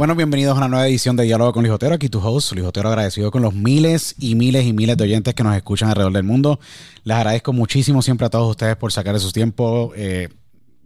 [0.00, 1.94] Bueno, bienvenidos a una nueva edición de Diálogo con Luis Otero.
[1.94, 5.34] Aquí tu host, Luis Otero, agradecido con los miles y miles y miles de oyentes
[5.34, 6.58] que nos escuchan alrededor del mundo.
[7.04, 9.92] Les agradezco muchísimo siempre a todos ustedes por sacar de su tiempo.
[9.94, 10.30] Eh,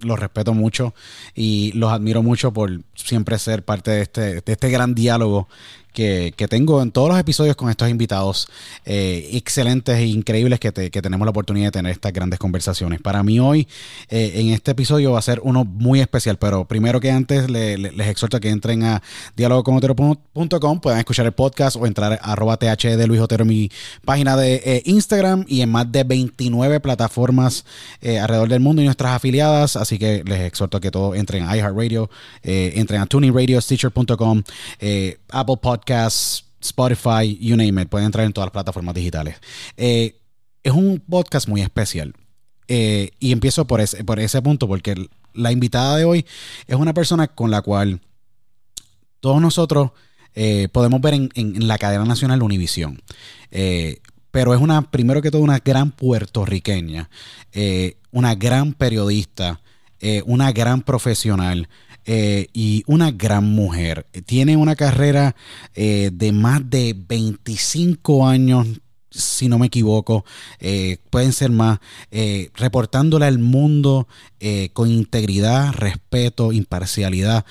[0.00, 0.94] los respeto mucho
[1.32, 5.46] y los admiro mucho por siempre ser parte de este, de este gran diálogo
[5.94, 8.48] que, tengo en todos los episodios con estos invitados
[8.84, 13.00] eh, excelentes e increíbles que, tenemos la oportunidad de tener estas grandes conversaciones.
[13.00, 13.68] Para mí hoy,
[14.10, 18.08] eh, en este episodio va a ser uno muy especial, pero primero que antes les
[18.08, 19.02] exhorto a que entren a
[19.36, 23.70] dialogoconotero.com, puedan escuchar el podcast o entrar a arroba th de Luis Otero, mi
[24.04, 27.64] página de eh, Instagram y en más de 29 plataformas
[28.02, 31.56] alrededor del mundo y nuestras afiliadas, así que les exhorto a que todos entren a
[31.56, 32.10] iHeartRadio,
[32.42, 34.42] entren a Tuning Radio, Stitcher.com,
[35.34, 37.88] Apple Podcast, Podcast, Spotify, you name it.
[37.88, 39.36] Pueden entrar en todas las plataformas digitales.
[39.76, 40.18] Eh,
[40.62, 42.14] es un podcast muy especial.
[42.68, 44.94] Eh, y empiezo por ese, por ese punto, porque
[45.34, 46.24] la invitada de hoy
[46.66, 48.00] es una persona con la cual
[49.20, 49.90] todos nosotros
[50.34, 53.02] eh, podemos ver en, la cadena nacional Univisión.
[54.30, 57.10] pero es una, primero que todo, una gran puertorriqueña,
[58.10, 59.60] una gran periodista,
[60.24, 61.68] una gran profesional,
[62.06, 64.06] eh, y una gran mujer.
[64.26, 65.34] Tiene una carrera
[65.74, 68.66] eh, de más de 25 años
[69.10, 70.24] si no me equivoco,
[70.58, 71.78] eh, pueden ser más,
[72.56, 74.08] reportándole al mundo
[74.72, 77.44] con integridad, respeto, imparcialidad,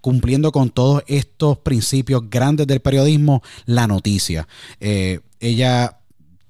[0.00, 4.48] cumpliendo con todos estos principios grandes del periodismo, la noticia.
[4.80, 5.96] ella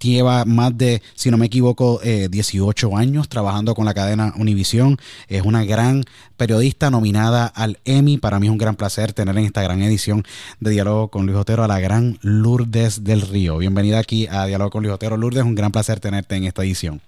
[0.00, 4.98] lleva más de, si no me equivoco, 18 eh, años trabajando con la cadena Univisión.
[5.28, 6.04] Es una gran
[6.36, 8.18] periodista nominada al Emmy.
[8.18, 10.24] Para mí es un gran placer tener en esta gran edición
[10.60, 13.58] de Diálogo con Luis Otero a la gran Lourdes del Río.
[13.58, 15.16] Bienvenida aquí a Diálogo con Luis Otero.
[15.16, 17.00] Lourdes, un gran placer tenerte en esta edición.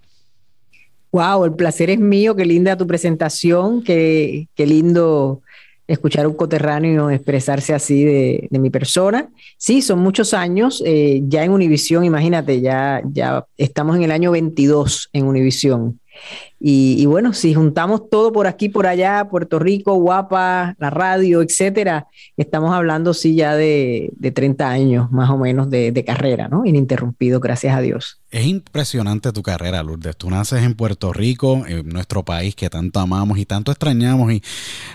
[1.10, 2.36] Wow, el placer es mío.
[2.36, 3.82] Qué linda tu presentación.
[3.82, 5.40] Qué, qué lindo
[5.88, 9.30] escuchar un coterráneo expresarse así de, mi persona.
[9.56, 14.30] Sí, son muchos años, eh, ya en Univisión, imagínate, ya, ya estamos en el año
[14.30, 15.98] 22 en Univisión.
[16.60, 22.08] Y, bueno, si juntamos todo por aquí, por allá, Puerto Rico, Guapa, la radio, etcétera,
[22.36, 26.64] estamos hablando sí ya de, de 30 años más o menos de, de, carrera, ¿no?
[26.64, 28.20] Ininterrumpido, gracias a Dios.
[28.30, 30.16] Es impresionante tu carrera, Lourdes.
[30.16, 34.32] Tú naces en Puerto Rico, en nuestro país que tanto amamos y tanto extrañamos.
[34.32, 34.42] Y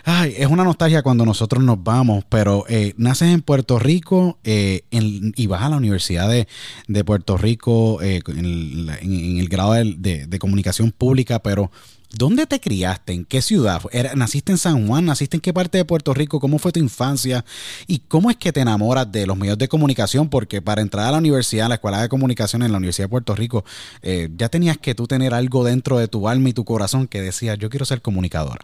[0.04, 4.83] ay, es una nostalgia cuando nosotros nos vamos, pero eh, naces en Puerto Rico eh,
[4.92, 6.48] y vas a la Universidad de,
[6.88, 11.70] de Puerto Rico eh, en, en, el grado de, de comunicación pública, pero pero
[12.18, 13.14] ¿dónde te criaste?
[13.14, 13.80] ¿En qué ciudad?
[14.16, 15.06] ¿Naciste en San Juan?
[15.06, 16.40] ¿Naciste en qué parte de Puerto Rico?
[16.40, 17.46] ¿Cómo fue tu infancia?
[17.86, 20.32] ¿Y cómo es que te enamoras de los medios de comunicación?
[20.32, 23.12] Porque para entrar a la universidad, a la Escuela de Comunicación en la Universidad de
[23.12, 23.66] Puerto Rico,
[24.02, 27.22] eh, ya tenías que tú tener algo dentro de tu alma y tu corazón que
[27.22, 28.62] decía, yo quiero ser comunicador.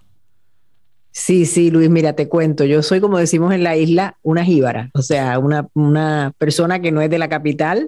[1.12, 4.90] Sí, sí, Luis, mira, te cuento, yo soy, como decimos en la isla, una jíbara,
[4.96, 7.88] o sea, una, persona que no es de la capital.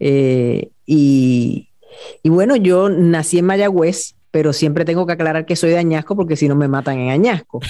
[0.00, 1.68] Eh, y,
[2.24, 6.16] y bueno, yo nací en Mayagüez, pero siempre tengo que aclarar que soy de Añasco
[6.16, 7.60] porque si no me matan en Añasco.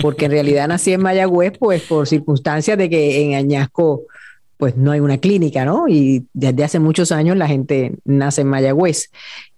[0.00, 4.04] Porque en realidad nací en Mayagüez, pues por circunstancias de que en Añasco
[4.56, 5.86] pues no hay una clínica, ¿no?
[5.86, 9.10] Y desde hace muchos años la gente nace en Mayagüez.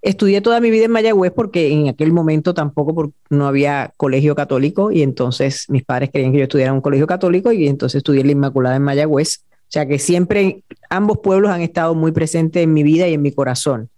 [0.03, 4.91] Estudié toda mi vida en Mayagüez porque en aquel momento tampoco no había colegio católico
[4.91, 8.25] y entonces mis padres querían que yo estudiara en un colegio católico y entonces estudié
[8.25, 9.45] la Inmaculada en Mayagüez.
[9.53, 13.23] O sea que siempre ambos pueblos han estado muy presentes en mi vida y en
[13.23, 13.89] mi corazón.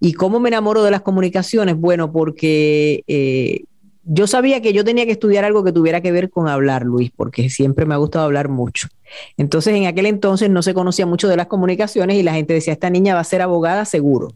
[0.00, 1.76] ¿Y cómo me enamoro de las comunicaciones?
[1.76, 3.64] Bueno, porque eh,
[4.04, 7.10] yo sabía que yo tenía que estudiar algo que tuviera que ver con hablar, Luis,
[7.14, 8.88] porque siempre me ha gustado hablar mucho.
[9.36, 12.72] Entonces, en aquel entonces no se conocía mucho de las comunicaciones y la gente decía,
[12.72, 14.32] esta niña va a ser abogada seguro.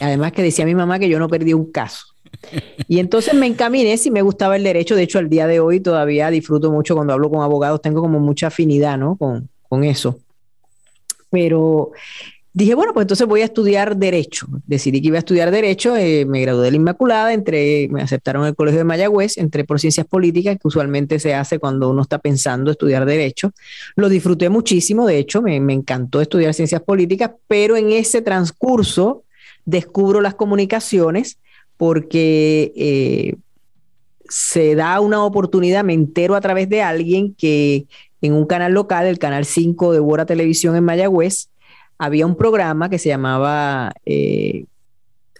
[0.00, 2.06] Además que decía mi mamá que yo no perdí un caso.
[2.88, 4.94] Y entonces me encaminé si me gustaba el derecho.
[4.94, 8.20] De hecho, al día de hoy todavía disfruto mucho cuando hablo con abogados, tengo como
[8.20, 9.16] mucha afinidad, ¿no?
[9.16, 10.18] Con, con eso.
[11.30, 11.92] Pero
[12.52, 14.46] dije, bueno, pues entonces voy a estudiar Derecho.
[14.66, 18.42] Decidí que iba a estudiar Derecho, eh, me gradué de la Inmaculada, entré, me aceptaron
[18.42, 22.02] en el Colegio de Mayagüez, entré por Ciencias Políticas, que usualmente se hace cuando uno
[22.02, 23.52] está pensando estudiar Derecho.
[23.96, 29.24] Lo disfruté muchísimo, de hecho, me, encantó estudiar Ciencias Políticas, pero en ese transcurso
[29.64, 31.38] descubro las comunicaciones
[31.76, 33.36] porque eh,
[34.28, 37.86] se da una oportunidad, me entero a través de alguien que
[38.22, 41.48] en un canal local, el Canal 5 de Bora Televisión en Mayagüez,
[42.00, 44.64] había un programa que se llamaba, eh,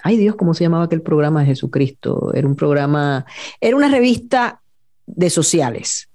[0.02, 2.32] ay Dios, ¿cómo se llamaba aquel programa de Jesucristo?
[2.34, 3.24] Era un programa,
[3.62, 4.60] era una revista
[5.06, 6.10] de sociales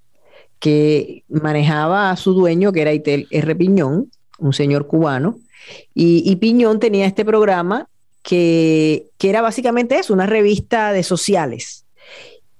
[0.60, 3.56] que manejaba a su dueño, que era Itel R.
[3.56, 5.40] Piñón, un señor cubano,
[5.94, 7.88] y, Piñón tenía este programa
[8.22, 11.84] que, que, era básicamente eso, una revista de sociales.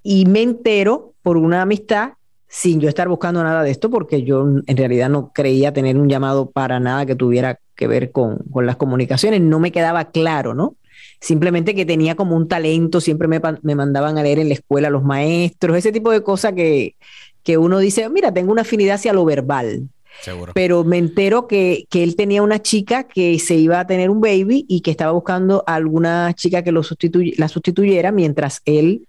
[0.02, 2.14] Y me entero por una amistad
[2.48, 6.08] sin yo estar buscando nada de esto, porque yo en realidad no creía tener un
[6.08, 10.54] llamado para nada que tuviera que ver con, con las comunicaciones, no me quedaba claro,
[10.54, 10.76] ¿no?
[11.20, 14.90] Simplemente que tenía como un talento, siempre me, me mandaban a leer en la escuela
[14.90, 16.94] los maestros, ese tipo de cosas que,
[17.42, 19.88] que uno dice, mira, tengo una afinidad hacia lo verbal.
[20.22, 20.52] Seguro.
[20.54, 24.20] Pero me entero que, que, él tenía una chica que se iba a tener un
[24.20, 26.80] baby y que estaba buscando a alguna chica que lo
[27.36, 29.06] la sustituyera mientras él,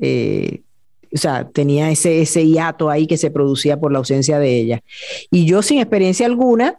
[0.00, 0.62] eh,
[1.12, 4.82] o sea, tenía ese, ese hiato ahí que se producía por la ausencia de ella.
[5.30, 6.78] Y yo sin experiencia alguna,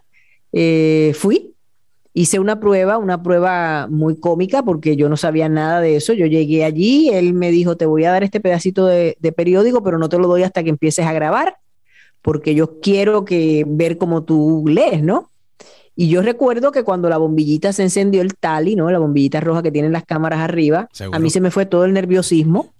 [0.52, 1.54] eh, fui,
[2.12, 6.12] hice una prueba, una prueba muy cómica porque yo no sabía nada de eso.
[6.12, 9.98] Yo llegué allí, él me dijo, te voy a dar este pedacito de, periódico, pero
[9.98, 11.56] no te lo doy hasta que empieces a grabar,
[12.22, 15.30] porque yo quiero que ver cómo tú lees, ¿no?
[15.96, 18.90] Y yo recuerdo que cuando la bombillita se encendió el tali, ¿no?
[18.90, 21.92] La bombillita roja que tienen las cámaras arriba, a mí se me fue todo el
[21.92, 22.72] nerviosismo.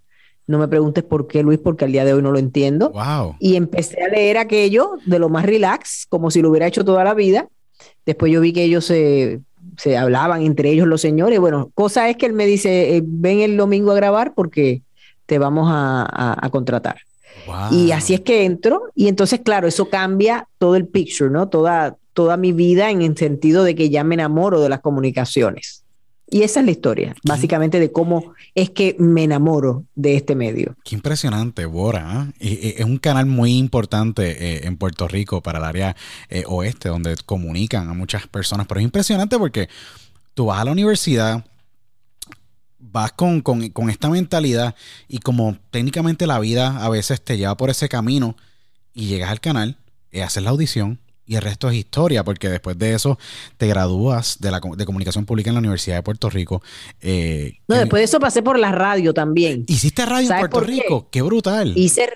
[0.51, 2.93] No me preguntes por qué, Luis, porque al día de hoy no lo entiendo.
[3.39, 7.05] Y empecé a leer aquello de lo más relax, como si lo hubiera hecho toda
[7.05, 7.47] la vida.
[8.05, 9.43] Después yo vi que ellos se,
[9.97, 11.39] hablaban entre ellos los señores.
[11.39, 14.83] Bueno, cosa es que él me dice, eh, ven el domingo a grabar porque
[15.27, 16.97] te vamos a, contratar.
[17.71, 21.49] Y así es que entro y entonces, claro, eso cambia todo el picture, ¿no?
[21.49, 25.85] Toda, toda mi vida en el sentido de que ya me enamoro de las comunicaciones.
[26.31, 30.77] Y esa es la historia, básicamente, de cómo es que me enamoro de este medio.
[30.85, 32.33] Qué impresionante, Bora.
[32.39, 32.77] ¿eh?
[32.79, 35.97] es un canal muy importante eh, en Puerto Rico para el área
[36.29, 38.69] eh, oeste, donde comunican a muchas personas.
[38.69, 39.69] Pero es impresionante porque
[40.35, 41.45] tú vas a la universidad,
[42.79, 43.43] vas con,
[43.89, 44.77] esta mentalidad
[45.09, 48.37] y como técnicamente la vida a veces te lleva por ese camino
[48.95, 49.79] y llegas al canal,
[50.13, 53.17] y haces la audición, y el resto es historia, porque después de eso
[53.57, 56.61] te gradúas de, la, de comunicación pública en la Universidad de Puerto Rico.
[57.01, 59.65] Eh, no, después de eso pasé por la radio también.
[59.69, 61.07] ¿Hiciste radio en Puerto Rico?
[61.09, 61.23] Qué?
[61.23, 61.73] brutal.
[61.77, 62.11] Hice,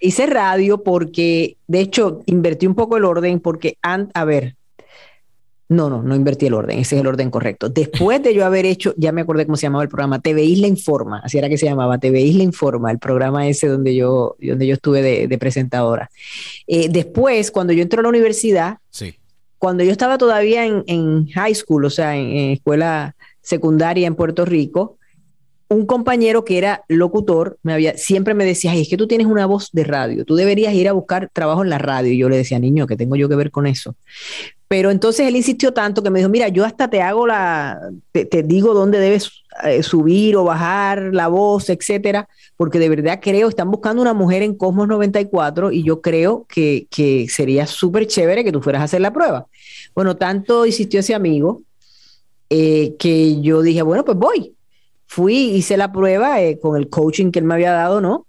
[0.00, 4.56] hice radio porque, de hecho, invertí un poco el orden porque, a ver,
[5.68, 7.68] no, no, no invertí el orden, ese es el orden correcto.
[7.68, 10.68] Después de yo haber hecho, ya me acordé cómo se llamaba el programa, TV Isla
[10.68, 14.66] Informa, así era que se llamaba, TV Isla Informa, el programa ese donde yo, donde
[14.66, 16.10] yo estuve de, presentadora.
[16.66, 19.16] Eh, después, cuando yo entré a la universidad, sí.
[19.58, 24.95] cuando yo estaba todavía en, high school, o sea, en, escuela secundaria en Puerto Rico,
[25.68, 29.46] un compañero que era locutor me había, siempre me decía, es que tú tienes una
[29.46, 32.12] voz de radio, tú deberías ir a buscar trabajo en la radio.
[32.12, 33.94] Y yo le decía, niño, ¿qué tengo yo que ver con eso?
[34.68, 37.80] Pero entonces él insistió tanto que me dijo, mira, yo hasta te hago la,
[38.12, 39.30] te, digo dónde debes
[39.64, 44.42] eh, subir o bajar la voz, etcétera, porque de verdad creo, están buscando una mujer
[44.42, 48.84] en Cosmos 94 y yo creo que, que sería súper chévere que tú fueras a
[48.86, 49.46] hacer la prueba.
[49.94, 51.62] Bueno, tanto insistió ese amigo
[52.50, 54.55] eh, que yo dije, bueno, pues voy.
[55.06, 58.26] Fui, hice la prueba eh, con el coaching que él me había dado, ¿no?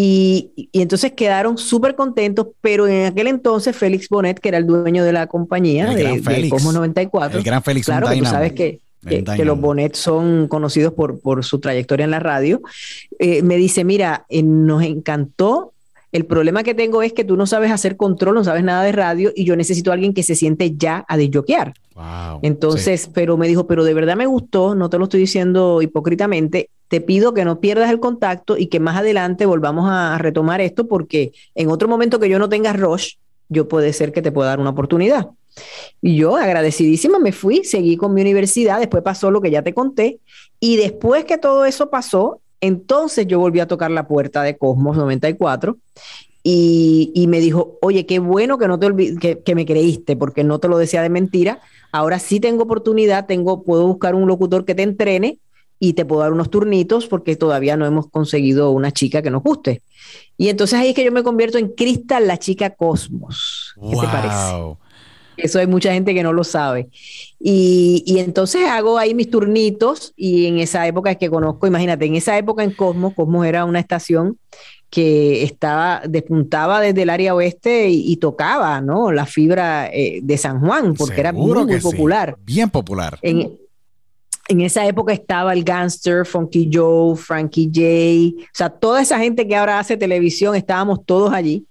[0.00, 5.02] Y, entonces quedaron súper contentos, pero en aquel entonces Félix Bonet, que era el dueño
[5.02, 9.44] de la compañía de, de, Cosmos 94, el gran Félix claro, tú sabes que, que,
[9.44, 12.62] los Bonet son conocidos por, por su trayectoria en la radio,
[13.18, 15.72] eh, me dice, mira, eh, nos encantó
[16.12, 18.92] el problema que tengo es que tú no sabes hacer control, no sabes nada de
[18.92, 21.74] radio y yo necesito a alguien que se siente ya a desbloquear.
[21.94, 25.82] Wow, Entonces, pero me dijo, pero de verdad me gustó, no te lo estoy diciendo
[25.82, 30.60] hipócritamente, te pido que no pierdas el contacto y que más adelante volvamos a, retomar
[30.60, 33.14] esto porque en otro momento que yo no tenga rush,
[33.48, 35.28] yo puede ser que te pueda dar una oportunidad.
[36.00, 39.74] Y yo agradecidísima me fui, seguí con mi universidad, después pasó lo que ya te
[39.74, 40.20] conté
[40.60, 44.96] y después que todo eso pasó, entonces yo volví a tocar la puerta de Cosmos
[44.96, 45.76] 94
[46.42, 50.44] y, y me dijo, oye, qué bueno que, no te que, que me creíste porque
[50.44, 51.60] no te lo decía de mentira.
[51.92, 55.38] Ahora sí tengo oportunidad, tengo, puedo buscar un locutor que te entrene
[55.80, 59.42] y te puedo dar unos turnitos porque todavía no hemos conseguido una chica que nos
[59.42, 59.82] guste.
[60.36, 63.74] Y entonces ahí es que yo me convierto en Cristal, la chica Cosmos.
[63.80, 64.54] ¿Qué te parece?
[65.38, 66.88] Eso hay mucha gente que no lo sabe.
[67.40, 72.04] Y, y, entonces hago ahí mis turnitos y en esa época es que conozco, imagínate,
[72.04, 74.36] en esa época en Cosmos, Cosmos era una estación
[74.90, 79.12] que estaba, despuntaba desde el área oeste y, tocaba, ¿no?
[79.12, 82.36] La fibra eh, de San Juan, porque era muy, muy popular.
[82.44, 83.18] Bien popular.
[83.22, 83.52] En,
[84.48, 89.46] en esa época estaba el Gangster, Funky Joe, Frankie J, o sea, toda esa gente
[89.46, 91.66] que ahora hace televisión, estábamos todos allí.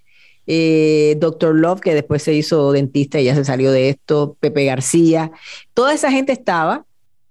[0.47, 4.65] Eh, Doctor Love, que después se hizo dentista y ya se salió de esto, Pepe
[4.65, 5.31] García,
[5.73, 6.85] toda esa gente estaba,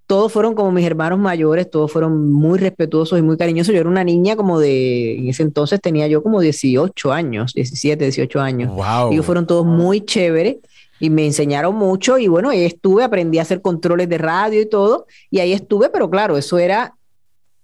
[0.06, 3.74] todos fueron como mis hermanos mayores, todos fueron muy respetuosos y muy cariñosos.
[3.74, 8.04] Yo era una niña como de, en ese entonces tenía yo como 18 años, 17,
[8.04, 8.74] 18 años.
[8.74, 9.12] Wow.
[9.12, 10.56] Ellos fueron todos muy chéveres
[11.00, 14.66] y me enseñaron mucho y bueno, ahí estuve, aprendí a hacer controles de radio y
[14.66, 16.95] todo, y ahí estuve, pero claro, eso era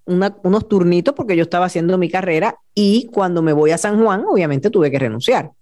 [0.04, 4.24] unos turnitos porque yo estaba haciendo mi carrera y cuando me voy a San Juan,
[4.28, 5.52] obviamente tuve que renunciar.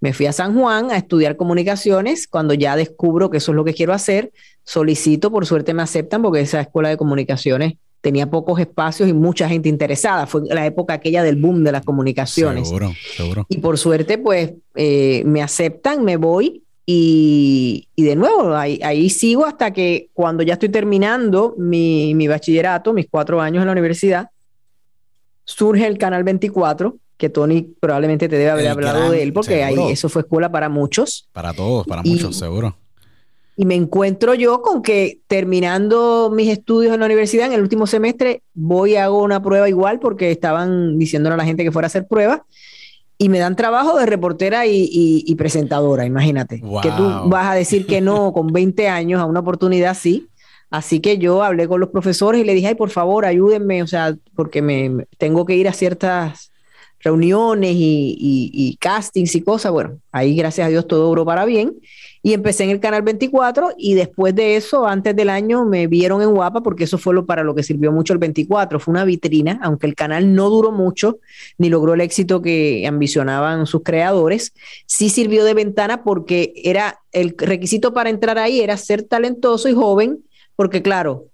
[0.00, 3.64] Me fui a San Juan a estudiar comunicaciones, cuando ya descubro que eso es lo
[3.64, 4.32] que quiero hacer,
[4.64, 9.48] solicito, por suerte me aceptan porque esa escuela de comunicaciones tenía pocos espacios y mucha
[9.48, 10.26] gente interesada.
[10.26, 12.68] Fue la época aquella del boom de las comunicaciones.
[12.68, 13.46] Seguro, seguro.
[13.48, 19.72] Y por suerte, pues eh, me aceptan, me voy y, de nuevo, ahí, sigo hasta
[19.72, 24.30] que cuando ya estoy terminando mi, bachillerato, mis cuatro años en la universidad,
[25.44, 29.76] surge el Canal 24, que Tony probablemente te debe haber hablado de él, porque ahí
[29.90, 31.28] eso fue escuela para muchos.
[31.32, 32.76] Para todos, para muchos, seguro.
[33.56, 37.88] Y me encuentro yo con que terminando mis estudios en la universidad, en el último
[37.88, 41.86] semestre, voy y hago una prueba igual, porque estaban diciéndole a la gente que fuera
[41.86, 42.42] a hacer pruebas
[43.18, 46.60] y me dan trabajo de reportera y, presentadora, imagínate.
[46.60, 50.28] Que tú vas a decir que no con 20 años a una oportunidad así.
[50.70, 53.86] Así que yo hablé con los profesores y le dije, ay, por favor, ayúdenme, o
[53.86, 56.50] sea, porque me tengo que ir a ciertas
[57.00, 59.72] reuniones y, castings y cosas.
[59.72, 61.74] Bueno, ahí gracias a Dios todo duró para bien.
[62.26, 66.22] Y empecé en el Canal 24 y después de eso, antes del año, me vieron
[66.22, 68.80] en Guapa porque eso fue lo para lo que sirvió mucho el 24.
[68.80, 71.20] Fue una vitrina, aunque el canal no duró mucho
[71.56, 74.52] ni logró el éxito que ambicionaban sus creadores,
[74.86, 79.74] sí sirvió de ventana porque era el requisito para entrar ahí era ser talentoso y
[79.74, 80.24] joven,
[80.56, 81.26] porque claro,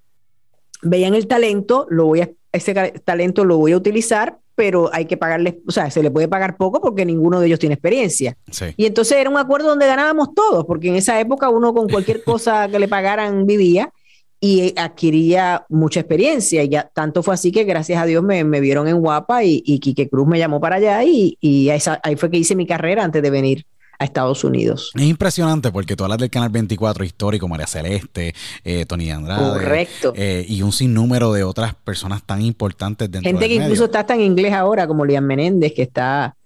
[0.82, 5.16] veían el talento, lo voy a, ese talento lo voy a utilizar, pero hay que
[5.16, 8.36] pagarles, o sea, se le puede pagar poco porque ninguno de ellos tiene experiencia.
[8.76, 12.22] Y entonces era un acuerdo donde ganábamos todos, porque en esa época uno con cualquier
[12.24, 13.92] cosa que le pagaran vivía
[14.40, 16.62] y adquiría mucha experiencia.
[16.62, 19.78] Y ya tanto fue así que gracias a Dios me, vieron en Guapa y, y
[19.78, 23.22] Quique Cruz me llamó para allá y, y ahí fue que hice mi carrera antes
[23.22, 23.64] de venir
[24.04, 24.90] Estados Unidos.
[24.94, 29.52] Es impresionante porque tú hablas del Canal 24 histórico, María Celeste, eh, Tony Andrade.
[29.52, 30.12] Correcto.
[30.16, 34.14] Eh, y un sinnúmero de otras personas tan importantes dentro Gente que incluso está hasta
[34.14, 36.36] en inglés ahora, como Lian Menéndez, que está...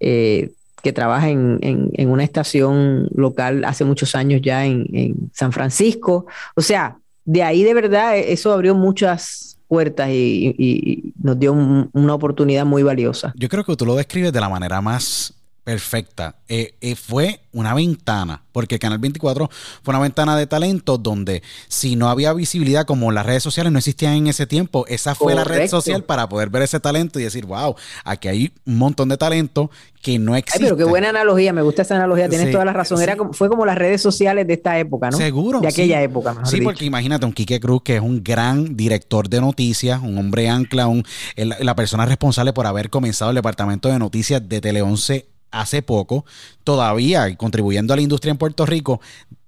[0.00, 6.26] Eh, que trabaja en, una estación local hace muchos años ya en, San Francisco.
[6.54, 12.64] O sea, de ahí de verdad eso abrió muchas puertas y, nos dio una oportunidad
[12.64, 13.32] muy valiosa.
[13.36, 15.34] Yo creo que tú lo describes de la manera más
[15.66, 16.36] perfecta.
[16.46, 19.50] Eh, eh, fue una ventana, porque Canal 24
[19.82, 23.80] fue una ventana de talento donde si no había visibilidad como las redes sociales no
[23.80, 27.24] existían en ese tiempo, esa fue la red social para poder ver ese talento y
[27.24, 29.68] decir, wow, aquí hay un montón de talento
[30.00, 30.62] que no existe.
[30.62, 33.02] pero qué buena analogía, me gusta esa analogía, tienes toda la razón.
[33.02, 35.16] Era como, fue como las redes sociales de esta época, ¿no?
[35.16, 35.58] Seguro.
[35.58, 39.28] De aquella época, mejor Sí, porque imagínate un Quique Cruz que es un gran director
[39.28, 41.02] de noticias, un hombre ancla, un,
[41.34, 46.24] la persona responsable por haber comenzado el departamento de noticias de Tele 11 hace poco,
[46.64, 49.00] todavía contribuyendo a la industria en Puerto Rico,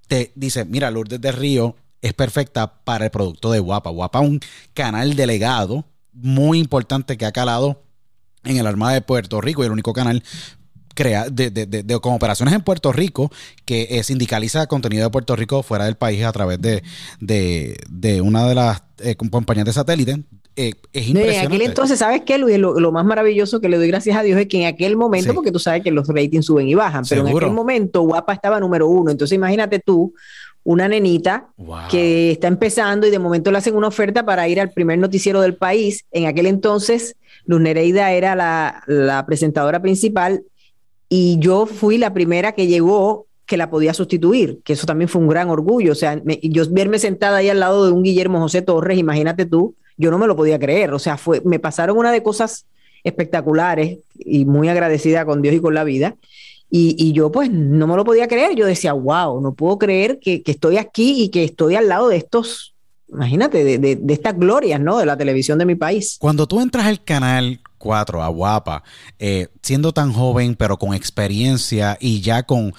[0.06, 3.90] te dice, mira, Lourdes de Río es perfecta para el producto de Guapa.
[3.90, 4.40] Guapa un
[4.74, 7.82] canal delegado muy importante que ha calado
[8.44, 10.22] en el Armada de Puerto Rico y el único canal
[11.30, 13.30] de, con operaciones en Puerto Rico
[13.64, 16.82] que eh, sindicaliza contenido de Puerto Rico fuera del país a través de,
[17.20, 20.24] de una de las eh, compañías de satélite
[20.60, 21.38] eh, es impresionante.
[21.38, 22.58] en aquel entonces, ¿sabes qué, Luis?
[22.58, 25.52] Lo, más maravilloso que le doy gracias a Dios es que en aquel momento, porque
[25.52, 28.88] tú sabes que los ratings suben y bajan, pero en aquel momento Guapa estaba número
[28.88, 29.12] uno.
[29.12, 30.12] Entonces, imagínate tú,
[30.64, 31.46] una nenita
[31.88, 35.40] que está empezando y de momento le hacen una oferta para ir al primer noticiero
[35.40, 36.04] del país.
[36.10, 37.14] En aquel entonces,
[37.46, 40.42] Luz Nereida era la, la presentadora principal
[41.08, 45.22] y yo fui la primera que llegó que la podía sustituir, que eso también fue
[45.22, 45.92] un gran orgullo.
[45.92, 49.76] O sea, yo verme sentada ahí al lado de un Guillermo José Torres, imagínate tú,
[49.98, 50.94] yo no me lo podía creer.
[50.94, 52.64] O sea, fue, me pasaron una de cosas
[53.04, 56.16] espectaculares y muy agradecida con Dios y con la vida.
[56.70, 58.54] Y, yo pues no me lo podía creer.
[58.54, 62.18] Yo decía, wow, no puedo creer que, estoy aquí y que estoy al lado de
[62.18, 62.74] estos,
[63.08, 64.98] imagínate, de, estas glorias, ¿no?
[64.98, 66.16] De la televisión de mi país.
[66.20, 68.82] Cuando tú entras al canal 4, a Guapa,
[69.18, 72.74] eh, siendo tan joven, pero con experiencia y ya con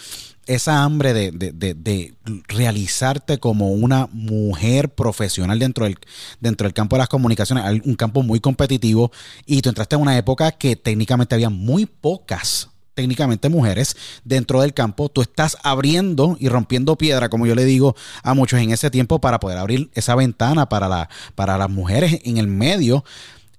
[0.50, 2.16] esa hambre de,
[2.48, 6.00] realizarte como una mujer profesional dentro del,
[6.40, 9.12] dentro del campo de las comunicaciones, un campo muy competitivo,
[9.46, 14.74] y tú entraste en una época que técnicamente había muy pocas técnicamente mujeres dentro del
[14.74, 18.90] campo, tú estás abriendo y rompiendo piedra, como yo le digo a muchos en ese
[18.90, 23.06] tiempo, para poder abrir esa ventana para, la, para las mujeres en el medio.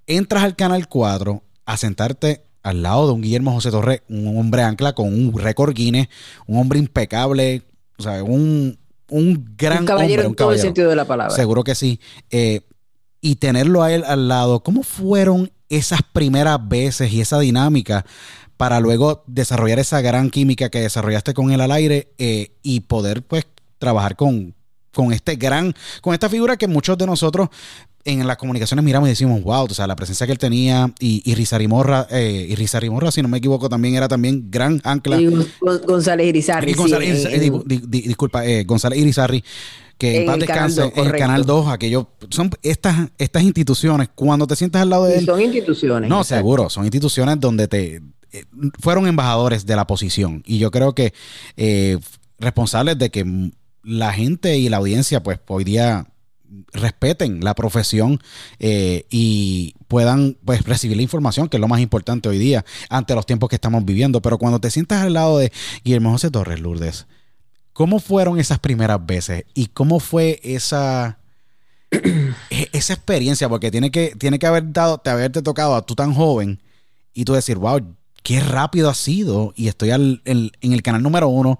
[0.07, 4.63] Entras al Canal 4 a sentarte al lado de un Guillermo José Torres, un hombre
[4.63, 6.07] ancla con un récord Guinness,
[6.47, 7.63] un hombre impecable,
[7.97, 8.77] o sea, un,
[9.09, 11.35] un gran un caballero en todo el sentido de la palabra.
[11.35, 11.99] Seguro que sí.
[12.29, 12.61] Eh,
[13.21, 18.05] y tenerlo a él al lado, ¿cómo fueron esas primeras veces y esa dinámica
[18.57, 23.23] para luego desarrollar esa gran química que desarrollaste con él al aire eh, y poder
[23.23, 23.47] pues
[23.79, 24.53] trabajar con,
[24.93, 27.49] con este gran, con esta figura que muchos de nosotros
[28.05, 31.21] en las comunicaciones miramos y decimos, wow, o sea, la presencia que él tenía y,
[31.25, 35.19] y Rizarimorra, eh, y Rizarimorra, si no me equivoco, también era también gran ancla.
[35.19, 35.29] Y
[35.85, 36.73] González Irizarry.
[37.87, 39.43] disculpa, eh, González Irizarry,
[39.97, 44.55] que en, paz descanse, en el Canal 2, aquello, son estas, estas instituciones, cuando te
[44.55, 45.25] sientas al lado de él.
[45.25, 46.09] Son instituciones.
[46.09, 48.45] No, seguro, son instituciones donde te eh,
[48.79, 50.41] fueron embajadores de la posición.
[50.45, 51.13] Y yo creo que
[51.57, 51.99] eh,
[52.39, 53.51] responsables de que
[53.83, 56.07] la gente y la audiencia, pues hoy día
[56.73, 58.21] respeten la profesión
[58.59, 63.15] eh, y puedan pues recibir la información, que es lo más importante hoy día, ante
[63.15, 64.21] los tiempos que estamos viviendo.
[64.21, 65.51] Pero cuando te sientas al lado de
[65.83, 67.07] Guillermo José Torres Lourdes,
[67.73, 69.45] ¿cómo fueron esas primeras veces?
[69.53, 71.19] ¿Y cómo fue esa,
[72.71, 73.49] esa experiencia?
[73.49, 76.61] Porque tiene que, tiene que haber dado, te haberte tocado a tú tan joven
[77.13, 79.53] y tú decir, wow, qué rápido ha sido.
[79.55, 81.59] Y estoy en el canal número uno,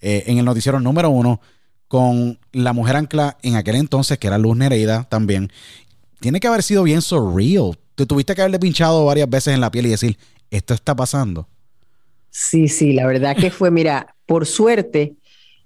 [0.00, 1.40] eh, en el noticiero número uno
[1.90, 5.50] con la mujer ancla en aquel entonces, que era Luz Nereida también,
[6.20, 7.76] tiene que haber sido bien surreal.
[7.96, 10.16] Te tuviste que haberle pinchado varias veces en la piel y decir,
[10.52, 11.48] esto está pasando.
[12.30, 15.16] Sí, sí, la verdad que fue, mira, por suerte,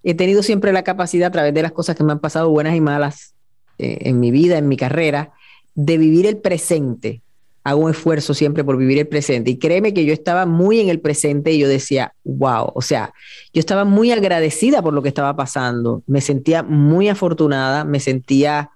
[0.03, 2.75] he tenido siempre la capacidad a través de las cosas que me han pasado, buenas
[2.75, 3.35] y malas,
[3.77, 5.35] eh, en mi vida, en mi carrera,
[5.75, 7.21] de vivir el presente.
[7.64, 9.50] Hago un esfuerzo siempre por vivir el presente.
[9.50, 13.12] Y créeme que yo estaba muy en el presente y yo decía, wow, o sea,
[13.53, 16.03] yo estaba muy agradecida por lo que estaba pasando.
[16.07, 18.70] Me sentía muy afortunada, me sentía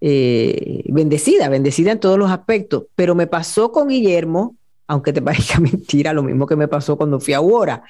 [0.00, 2.84] eh, bendecida, bendecida en todos los aspectos.
[2.94, 4.56] Pero me pasó con Guillermo,
[4.86, 7.82] aunque te parezca mentira, lo mismo que me pasó cuando fui a Uora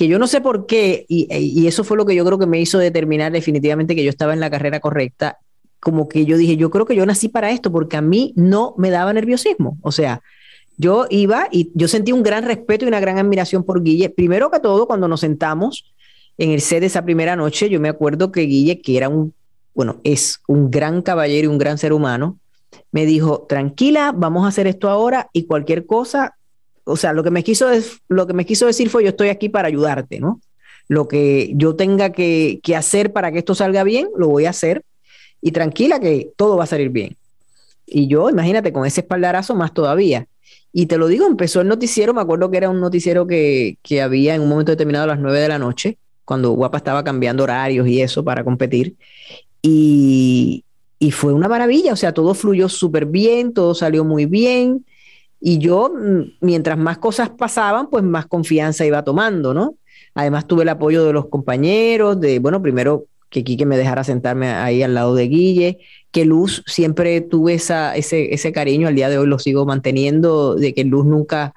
[0.00, 2.58] que yo no sé por qué, y, eso fue lo que yo creo que me
[2.58, 5.40] hizo determinar definitivamente que yo estaba en la carrera correcta,
[5.80, 8.74] como que yo dije, yo creo que yo nací para esto, porque a mí no
[8.76, 9.78] me daba nerviosismo.
[9.80, 10.22] O sea,
[10.76, 14.10] yo iba y yo sentí un gran respeto y una gran admiración por Guille.
[14.10, 15.92] Primero que todo, cuando nos sentamos
[16.38, 19.34] en el set esa primera noche, yo me acuerdo que Guille, que era un,
[19.74, 22.38] bueno, es un gran caballero y un gran ser humano,
[22.92, 26.36] me dijo, tranquila, vamos a hacer esto ahora y cualquier cosa,
[26.84, 27.68] o sea, lo que me quiso,
[28.08, 30.40] lo que me quiso decir fue, yo estoy aquí para ayudarte, ¿no?
[30.88, 34.50] Lo que yo tenga que, que hacer para que esto salga bien, lo voy a
[34.50, 34.82] hacer
[35.42, 37.16] y tranquila que todo va a salir bien.
[37.86, 40.26] Y yo, imagínate, con ese espaldarazo más todavía.
[40.72, 44.00] Y te lo digo, empezó el noticiero, me acuerdo que era un noticiero que, que
[44.00, 47.42] había en un momento determinado a las 9 de la noche, cuando Guapa estaba cambiando
[47.42, 48.94] horarios y eso para competir.
[49.62, 50.64] Y,
[50.98, 54.84] y fue una maravilla, o sea, todo fluyó súper bien, todo salió muy bien.
[55.40, 59.74] Y yo, mm, mientras más cosas pasaban, pues más confianza iba tomando, ¿no?
[60.14, 64.48] Además tuve el apoyo de los compañeros, de, bueno, primero que Quique me dejara sentarme
[64.48, 65.78] ahí al lado de Guille,
[66.10, 70.56] que Luz siempre tuve esa, ese, ese cariño, al día de hoy lo sigo manteniendo,
[70.56, 71.54] de que Luz nunca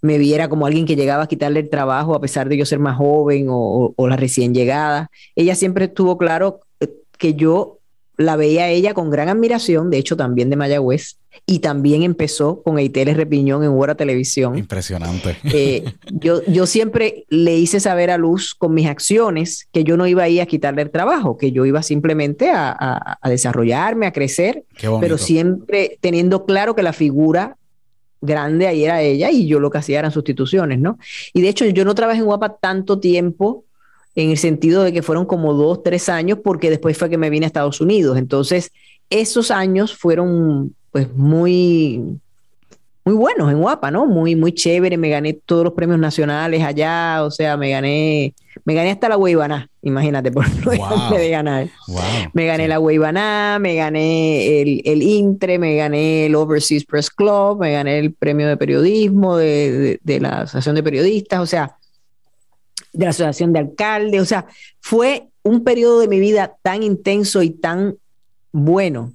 [0.00, 2.80] me viera como alguien que llegaba a quitarle el trabajo a pesar de yo ser
[2.80, 5.10] más joven o, o la recién llegada.
[5.36, 7.78] Ella siempre estuvo claro eh, que yo
[8.16, 12.78] la veía ella con gran admiración, de hecho también de Mayagüez, y también empezó con
[12.78, 14.56] Eiteles Repiñón en Hora Televisión.
[14.56, 15.36] Impresionante.
[15.44, 20.06] Eh, yo, yo siempre le hice saber a Luz con mis acciones que yo no
[20.06, 24.12] iba a ir a quitarle el trabajo, que yo iba simplemente a, a, desarrollarme, a
[24.12, 24.64] crecer,
[25.00, 27.56] pero siempre teniendo claro que la figura
[28.20, 30.98] grande ahí era ella y yo lo que hacía eran sustituciones, ¿no?
[31.32, 33.64] Y de hecho yo no trabajé en Guapa tanto tiempo
[34.14, 37.30] en el sentido de que fueron como dos, tres años, porque después fue que me
[37.30, 38.18] vine a Estados Unidos.
[38.18, 38.70] Entonces,
[39.10, 42.20] esos años fueron pues muy,
[43.04, 44.06] muy buenos en Guapa, ¿no?
[44.06, 44.98] Muy, muy chévere.
[44.98, 49.16] Me gané todos los premios nacionales allá, o sea, me gané, me gané hasta la
[49.16, 51.68] Guaybaná, imagínate, por no de ganar.
[52.34, 57.60] Me gané la Guaybaná, me gané el, el, Intre, me gané el Overseas Press Club,
[57.60, 61.76] me gané el premio de periodismo de, de, de la Asociación de Periodistas, o sea,
[62.92, 64.46] de la Asociación de Alcaldes, o sea,
[64.80, 67.96] fue un periodo de mi vida tan intenso y tan
[68.52, 69.10] bueno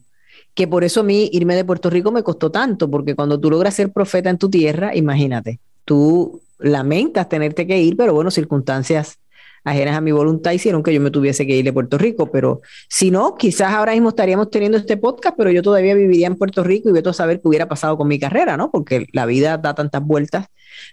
[0.58, 3.52] que por eso a mí irme de Puerto Rico me costó tanto, porque cuando tú
[3.52, 9.20] logras ser profeta en tu tierra, imagínate, tú lamentas tenerte que ir, pero bueno, circunstancias
[9.64, 12.62] ajenas a mi voluntad hicieron que yo me tuviese que ir de Puerto Rico, pero
[12.90, 16.64] si no, quizás ahora mismo estaríamos teniendo este podcast, pero yo todavía viviría en Puerto
[16.64, 18.72] Rico y voy a saber qué hubiera pasado con mi carrera, ¿no?
[18.72, 20.48] Porque la vida da tantas vueltas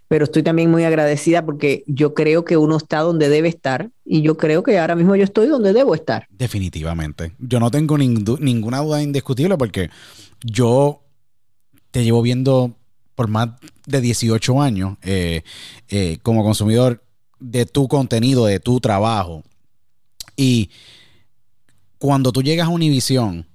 [0.08, 4.22] pero estoy también muy agradecida porque yo creo que uno está donde debe estar y
[4.22, 6.26] yo creo que ahora mismo yo estoy donde debo estar.
[6.30, 7.32] Definitivamente.
[7.38, 9.90] Yo no tengo ninguna duda indiscutible porque
[10.42, 11.02] yo
[11.90, 12.74] te llevo viendo
[13.14, 13.50] por más
[13.86, 15.42] de 18 años eh,
[15.88, 17.03] eh, como consumidor
[17.38, 19.42] de tu contenido, de tu trabajo.
[20.36, 20.70] Y
[21.98, 23.46] cuando tú llegas a Univision,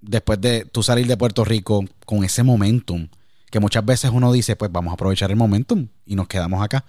[0.00, 3.08] después de tú salir de Puerto Rico con ese momentum,
[3.50, 6.84] que muchas veces uno dice, pues vamos a aprovechar el momentum y nos quedamos acá.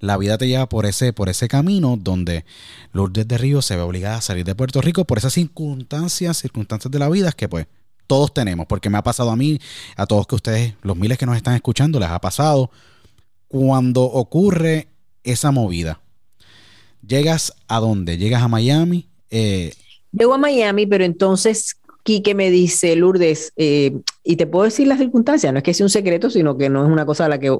[0.00, 2.44] La vida te lleva por ese, por ese camino donde
[2.92, 6.90] Lourdes de Río se ve obligada a salir de Puerto Rico por esas circunstancias, circunstancias
[6.90, 7.66] de la vida que pues
[8.06, 9.60] todos tenemos, porque me ha pasado a mí,
[9.96, 12.70] a todos que ustedes, los miles que nos están escuchando, les ha pasado.
[13.48, 14.88] Cuando ocurre
[15.24, 16.00] esa movida,
[17.06, 18.16] llegas a dónde?
[18.16, 19.08] Llegas a Miami.
[19.30, 19.72] Eh,
[20.12, 24.98] Llego a Miami, pero entonces Quique me dice, Lourdes, eh, y te puedo decir las
[24.98, 27.38] circunstancias, no es que sea un secreto, sino que no es una cosa a la
[27.38, 27.56] que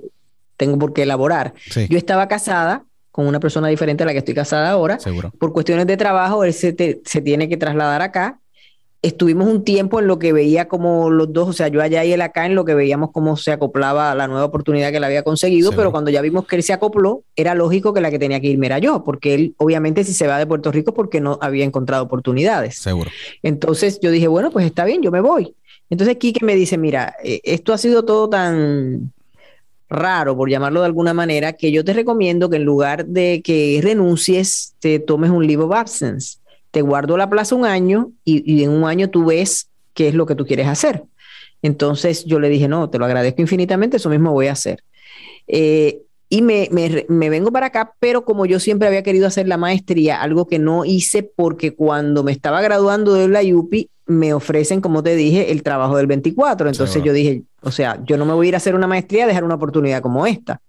[0.56, 1.54] tengo por qué elaborar.
[1.88, 4.98] Yo estaba casada con una persona diferente a la que estoy casada ahora.
[5.00, 5.32] Seguro.
[5.38, 8.40] Por cuestiones de trabajo, él se, se tiene que trasladar acá
[9.04, 12.14] estuvimos un tiempo en lo que veía como los dos, o sea, yo allá y
[12.14, 15.22] él acá, en lo que veíamos cómo se acoplaba la nueva oportunidad que él había
[15.22, 18.40] conseguido, pero cuando ya vimos que él se acopló, era lógico que la que tenía
[18.40, 21.38] que irme era yo, porque él, obviamente, si se va de Puerto Rico, porque no
[21.42, 22.78] había encontrado oportunidades.
[22.78, 23.10] Seguro.
[23.42, 25.54] Entonces yo dije, bueno, pues está bien, yo me voy.
[25.90, 29.12] Entonces Quique me dice, mira, eh, esto ha sido todo tan
[29.90, 33.80] raro, por llamarlo de alguna manera, que yo te recomiendo que en lugar de que
[33.82, 36.38] renuncies, te tomes un leave of absence
[36.74, 40.26] te guardo la plaza un año y, en un año tú ves qué es lo
[40.26, 41.04] que tú quieres hacer.
[41.62, 44.82] Entonces yo le dije, no, te lo agradezco infinitamente, eso mismo voy a hacer.
[45.46, 46.68] Eh, y me,
[47.08, 50.58] me, vengo para acá, pero como yo siempre había querido hacer la maestría, algo que
[50.58, 55.52] no hice porque cuando me estaba graduando de la UPI, me ofrecen, como te dije,
[55.52, 56.68] el trabajo del 24.
[56.68, 59.24] Entonces yo dije, o sea, yo no me voy a ir a hacer una maestría
[59.24, 60.60] a dejar una oportunidad como esta.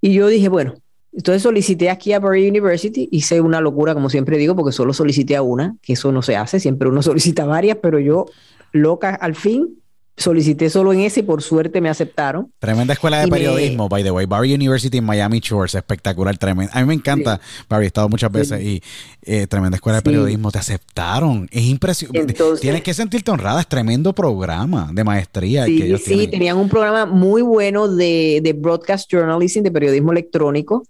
[0.00, 0.74] Y yo dije, bueno,
[1.12, 5.36] entonces solicité aquí a Barry University, hice una locura, como siempre digo, porque solo solicité
[5.36, 8.26] a una, que eso no se hace, siempre uno solicita varias, pero yo,
[8.72, 9.78] loca, al fin
[10.14, 12.52] solicité solo en ese y por suerte me aceptaron.
[12.58, 14.26] Tremenda escuela de periodismo, by the way.
[14.26, 16.72] Barry University en Miami Shores, espectacular, tremenda.
[16.74, 18.82] A mí me encanta, Barry, he estado muchas veces y
[19.22, 21.48] eh, tremenda escuela de periodismo, te aceptaron.
[21.50, 22.34] Es impresionante.
[22.60, 25.64] Tienes que sentirte honrada, es tremendo programa de maestría.
[25.64, 30.84] Sí, que sí, tenían un programa muy bueno de, de broadcast journalism, de periodismo electrónico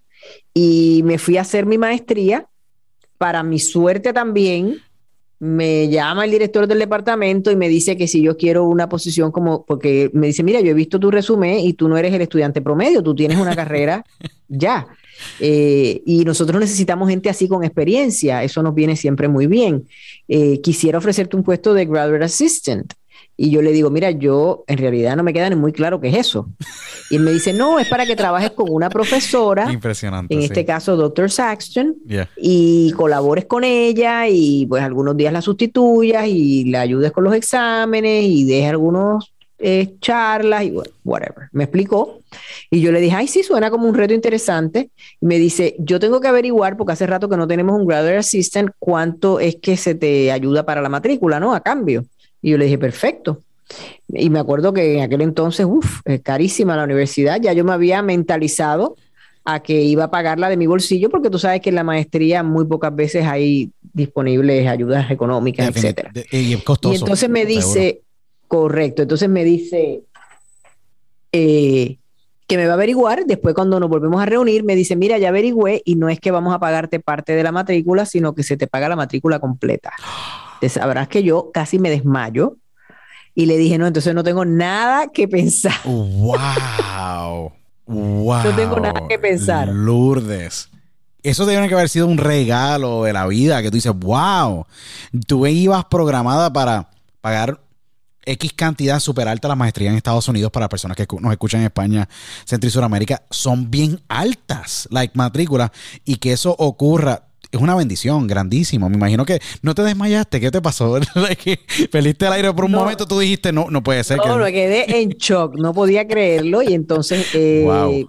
[0.55, 2.47] y me fui a hacer mi maestría.
[3.19, 4.81] Para mi suerte también,
[5.43, 9.33] me llama el director del departamento y me dice que si yo quiero una posición
[9.33, 12.21] como, porque me dice, mira, yo he visto tu resumen y tú no eres el
[12.21, 14.05] estudiante promedio, tú tienes una carrera
[14.49, 14.87] ya.
[15.41, 19.89] Eh, y nosotros necesitamos gente así con experiencia, eso nos viene siempre muy bien.
[20.29, 22.93] Eh, quisiera ofrecerte un puesto de graduate assistant.
[23.37, 26.09] Y yo le digo, mira, yo en realidad no me queda ni muy claro qué
[26.09, 26.49] es eso.
[27.11, 29.73] Y él me dice, no, es para que trabajes con una profesora.
[29.73, 30.35] Impresionante.
[30.35, 31.31] En este caso, Dr.
[31.31, 31.97] Saxton.
[32.37, 37.35] Y colabores con ella y pues algunos días la sustituyas y la ayudes con los
[37.35, 39.33] exámenes y dejes algunos
[39.65, 41.49] eh, charlas y whatever.
[41.53, 42.21] Me explicó.
[42.69, 44.91] Y yo le dije, ay, sí, suena como un reto interesante.
[45.21, 48.19] Y me dice, yo tengo que averiguar, porque hace rato que no tenemos un graduate
[48.19, 51.55] assistant, cuánto es que se te ayuda para la matrícula, ¿no?
[51.55, 52.05] A cambio.
[52.43, 53.41] Y yo le dije, perfecto.
[54.09, 58.03] Y me acuerdo que en aquel entonces, uff, carísima la universidad, ya yo me había
[58.03, 58.97] mentalizado
[59.45, 62.43] a que iba a pagarla de mi bolsillo, porque tú sabes que en la maestría
[62.43, 66.13] muy pocas veces hay disponibles ayudas económicas, etcétera.
[66.31, 68.03] Y, costoso, y entonces me dice,
[68.47, 70.03] correcto, entonces me dice
[71.33, 71.97] eh,
[72.47, 75.31] que me va a averiguar, después cuando nos volvemos a reunir, me dice, mira, ya
[75.31, 78.57] averigüé y no es que vamos a pagarte parte de la matrícula, sino que se
[78.57, 79.93] te paga la matrícula completa.
[80.69, 82.57] sabrás que yo casi me desmayo
[83.35, 85.81] y le dije, no, entonces no tengo nada que pensar.
[85.85, 87.53] ¡Wow!
[87.87, 88.45] ¡Wow!
[88.45, 89.69] No tengo nada que pensar.
[89.69, 90.69] Lourdes.
[91.23, 94.67] Eso tiene que haber sido un regalo de la vida, que tú dices, wow,
[95.27, 97.61] tú ibas programada para pagar
[98.25, 101.67] X cantidad súper alta las maestrías en Estados Unidos para personas que nos escuchan en
[101.67, 102.09] España,
[102.45, 105.73] Centro y Sudamérica, son bien altas, like matrícula,
[106.05, 108.89] y que eso ocurra es una bendición grandísimo.
[108.89, 110.41] Me imagino que no te desmayaste.
[110.41, 110.99] ¿Qué te pasó?
[111.93, 114.19] Peliste el aire por un momento, tú dijiste, no, no puede ser.
[114.19, 118.07] No, me quedé en shock, no podía creerlo y entonces eh,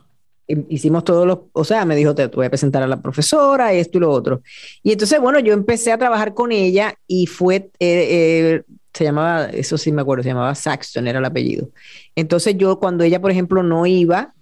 [0.48, 3.74] em, hicimos todos los, o sea, me dijo, te voy a presentar a la profesora,
[3.74, 4.42] esto y lo otro.
[4.82, 9.46] Y entonces, bueno, yo empecé a trabajar con ella y fue, eh, eh, se llamaba,
[9.48, 11.70] eso sí me acuerdo, se llamaba Saxton, era el apellido.
[12.16, 14.34] Entonces yo cuando ella, por ejemplo, no iba,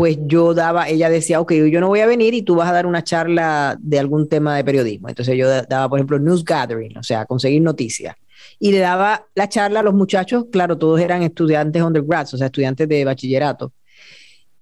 [0.00, 2.72] pues yo daba, ella decía, ok, yo no voy a venir y tú vas a
[2.72, 5.10] dar una charla de algún tema de periodismo.
[5.10, 8.16] Entonces yo daba, por ejemplo, news gathering, o sea, conseguir noticias.
[8.58, 12.46] Y le daba la charla a los muchachos, claro, todos eran estudiantes undergrads, o sea,
[12.46, 13.74] estudiantes de bachillerato.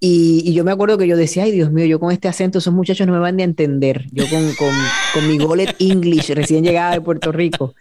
[0.01, 2.73] Y, yo me acuerdo que yo decía, ay Dios mío, yo con este acento, esos
[2.73, 4.07] muchachos no me van a entender.
[4.13, 4.73] Yo con, con,
[5.13, 7.75] con mi golet English, recién llegada de Puerto Rico.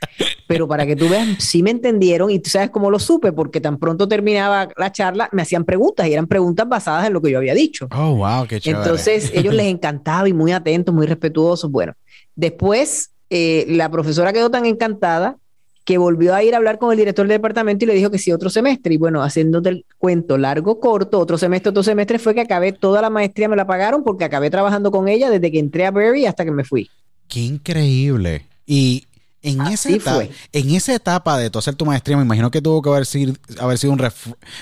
[0.47, 3.62] Pero para que tú veas, sí me entendieron y tú sabes cómo lo supe, porque
[3.62, 7.30] tan pronto terminaba la charla, me hacían preguntas y eran preguntas basadas en lo que
[7.30, 7.88] yo había dicho.
[7.95, 8.82] Oh, wow, qué chévere.
[8.82, 11.69] Entonces, ellos les encantaba y muy atentos, muy respetuosos.
[11.69, 11.93] Bueno,
[12.36, 15.38] después eh, la profesora quedó tan encantada
[15.88, 18.17] que volvió a ir a hablar con el director del departamento y le dijo que
[18.17, 18.93] sí, otro semestre.
[18.93, 23.02] Y bueno, haciéndote el cuento largo, corto, otro semestre, otro semestre fue que acabé toda
[23.02, 26.26] la maestría, me la pagaron porque acabé trabajando con ella desde que entré a Berry
[26.26, 26.89] hasta que me fui.
[27.30, 28.45] Qué increíble.
[28.65, 29.07] Y
[29.41, 32.82] en, esa etapa, en esa etapa de tu hacer tu maestría, me imagino que tuvo
[32.82, 34.02] que haber sido, haber sido un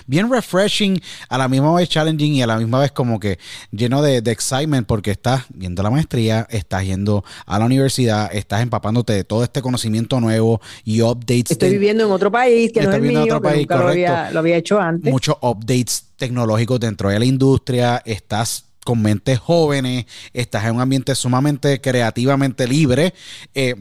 [0.05, 3.39] bien refreshing, a la misma vez challenging y a la misma vez como que
[3.71, 9.13] lleno de, excitement porque estás viendo la maestría, estás yendo a la universidad, estás empapándote
[9.13, 11.51] de todo este conocimiento nuevo y updates.
[11.51, 14.57] Estoy viviendo en otro país que no es mío, otro país, lo, había, lo había
[14.57, 15.11] hecho antes.
[15.11, 21.15] Muchos updates tecnológicos dentro de la industria, estás con mentes jóvenes, estás en un ambiente
[21.15, 23.13] sumamente creativamente libre.
[23.53, 23.75] Eh,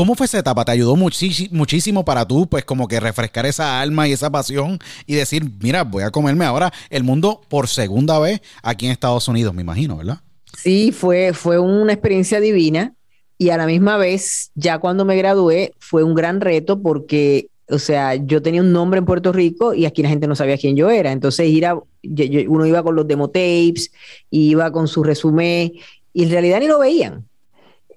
[0.00, 0.64] ¿Cómo fue esa etapa?
[0.64, 5.14] ¿Te ayudó muchísimo para tú, pues como que refrescar esa alma y esa pasión y
[5.14, 9.52] decir, mira, voy a comerme ahora el mundo por segunda vez aquí en Estados Unidos,
[9.52, 10.20] me imagino, ¿verdad?
[10.56, 12.94] Sí, fue, fue una experiencia divina
[13.36, 17.78] y a la misma vez, ya cuando me gradué, fue un gran reto porque, o
[17.78, 20.76] sea, yo tenía un nombre en Puerto Rico y aquí la gente no sabía quién
[20.76, 21.12] yo era.
[21.12, 23.92] Entonces, ir a, uno iba con los demo tapes,
[24.30, 25.72] iba con su resumen
[26.14, 27.28] y en realidad ni lo veían.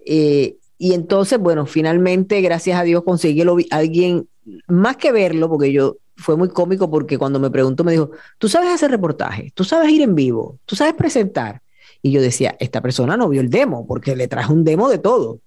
[0.06, 4.28] Eh, y entonces, bueno, finalmente, gracias a Dios, conseguí a alguien,
[4.68, 8.50] más que verlo, porque yo fue muy cómico porque cuando me preguntó me dijo, tú
[8.50, 11.62] sabes hacer reportajes, tú sabes ir en vivo, tú sabes presentar.
[12.02, 14.98] Y yo decía, esta persona no vio el demo porque le traje un demo de
[14.98, 15.40] todo.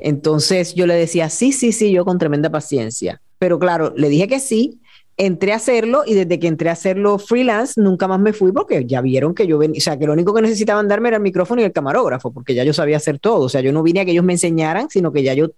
[0.00, 3.22] Entonces yo le decía, sí, sí, sí, yo con tremenda paciencia.
[3.38, 4.82] Pero claro, le dije que sí,
[5.16, 8.84] entré a hacerlo y desde que entré a hacerlo freelance nunca más me fui porque
[8.84, 11.22] ya vieron que yo venía, o sea, que lo único que necesitaban darme era el
[11.22, 13.44] micrófono y el camarógrafo, porque ya yo sabía hacer todo.
[13.44, 15.50] O sea, yo no vine a que ellos me enseñaran, sino que ya yo,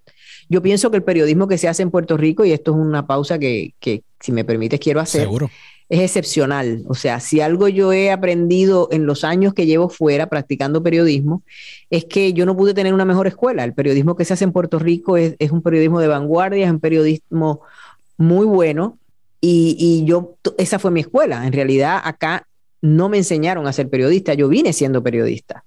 [0.48, 3.06] yo pienso que el periodismo que se hace en Puerto Rico, y esto es una
[3.06, 5.22] pausa que, que si me permites quiero hacer.
[5.22, 5.50] Seguro
[5.88, 6.84] es excepcional.
[6.86, 11.42] O sea, si algo yo he aprendido en los años que llevo fuera practicando periodismo,
[11.90, 13.64] es que yo no pude tener una mejor escuela.
[13.64, 16.80] El periodismo que se hace en Puerto Rico es, un periodismo de vanguardia, es un
[16.80, 17.62] periodismo
[18.18, 18.98] muy bueno.
[19.40, 21.46] Y, yo, esa fue mi escuela.
[21.46, 22.46] En realidad, acá
[22.80, 25.64] no me enseñaron a ser periodista, yo vine siendo periodista.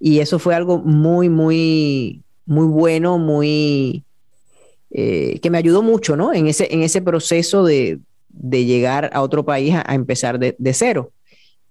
[0.00, 4.04] Y eso fue algo muy, muy, muy bueno, muy...
[4.90, 6.32] Eh, que me ayudó mucho, ¿no?
[6.32, 7.98] En ese, en ese proceso de,
[8.28, 11.10] de llegar a otro país a, empezar de, cero.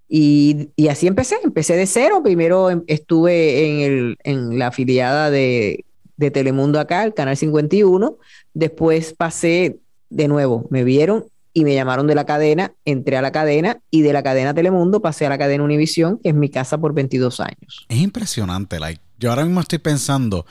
[0.09, 2.21] Y, así empecé, empecé de cero.
[2.23, 5.85] Primero em, estuve en, el, en la afiliada de,
[6.17, 8.17] de, Telemundo acá, el Canal 51.
[8.53, 9.77] Después pasé
[10.09, 14.01] de nuevo, me vieron y me llamaron de la cadena, entré a la cadena y
[14.01, 17.39] de la cadena Telemundo pasé a la cadena Univisión, que es mi casa por 22
[17.39, 17.85] años.
[17.89, 19.01] Es impresionante, like.
[19.19, 20.45] Yo ahora mismo estoy pensando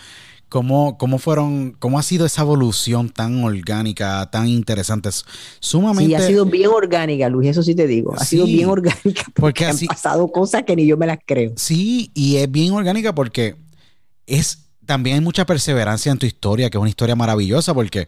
[0.53, 5.09] ¿Cómo, ¿Cómo fueron, cómo ha sido esa evolución tan orgánica, tan interesante?
[5.61, 6.09] Sumamente.
[6.11, 8.15] Sí, ha sido bien orgánica, Luis, eso sí te digo.
[8.15, 11.55] Ha sido bien orgánica porque, han pasado cosas que ni yo me las creo.
[11.57, 13.57] Sí, y es bien orgánica porque
[14.27, 18.07] es también hay mucha perseverancia en tu historia, que es una historia maravillosa porque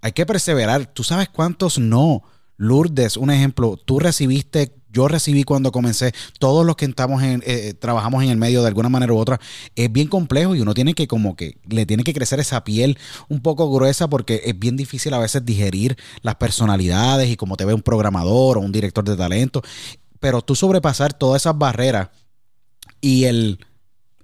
[0.00, 0.86] hay que perseverar.
[0.86, 2.22] Tú sabes cuántos no.
[2.56, 7.74] Lourdes, un ejemplo, tú recibiste yo recibí cuando comencé, todos los que estamos en, eh,
[7.78, 9.40] trabajamos en el medio de alguna manera u otra,
[9.76, 12.98] es bien complejo y uno tiene que como que le tiene que crecer esa piel
[13.28, 17.64] un poco gruesa porque es bien difícil a veces digerir las personalidades y cómo te
[17.64, 19.62] ve un programador o un director de talento,
[20.18, 22.08] pero tú sobrepasar todas esas barreras
[23.00, 23.64] y el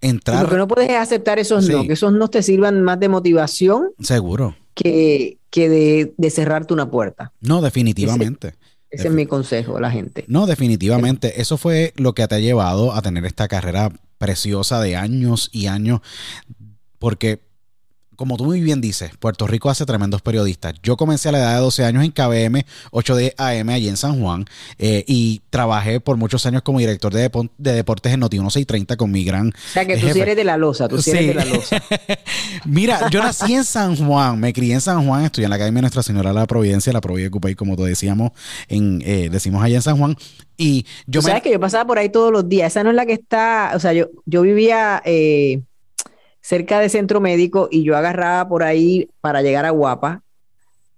[0.00, 0.42] entrar...
[0.42, 3.92] Lo que no puedes aceptar esos no, que esos no te sirvan más de motivación.
[4.00, 4.56] Seguro.
[4.74, 7.32] Que, que de, de cerrarte una puerta.
[7.40, 8.54] No, definitivamente.
[8.90, 10.24] Ese es mi consejo a la gente.
[10.28, 11.40] No, definitivamente.
[11.40, 15.66] Eso fue lo que te ha llevado a tener esta carrera preciosa de años y
[15.66, 16.00] años.
[16.98, 17.45] Porque
[18.16, 20.74] como tú muy bien dices, Puerto Rico hace tremendos periodistas.
[20.82, 24.20] Yo comencé a la edad de 12 años en KBM 8D AM allí en San
[24.20, 24.46] Juan
[24.78, 29.24] eh, y trabajé por muchos años como director de, deportes en Noti 1630 con mi
[29.24, 29.48] gran.
[29.48, 31.82] O sea que tú sí eres de la losa, tú sí, eres de la losa.
[32.64, 35.82] Mira, yo nací en San Juan, me crié en San Juan, estudié en la Academia
[35.82, 38.32] Nuestra Señora de la Providencia, la Providencia Cupay, como te decíamos,
[38.68, 40.16] en, eh, decimos allá en San Juan.
[40.56, 41.28] Y yo me...
[41.28, 42.72] sabes que yo pasaba por ahí todos los días.
[42.72, 45.02] Esa no es la que está, o sea, yo, yo vivía.
[45.04, 45.62] Eh,
[46.46, 50.22] cerca de centro médico y yo agarraba por ahí para llegar a Guapa.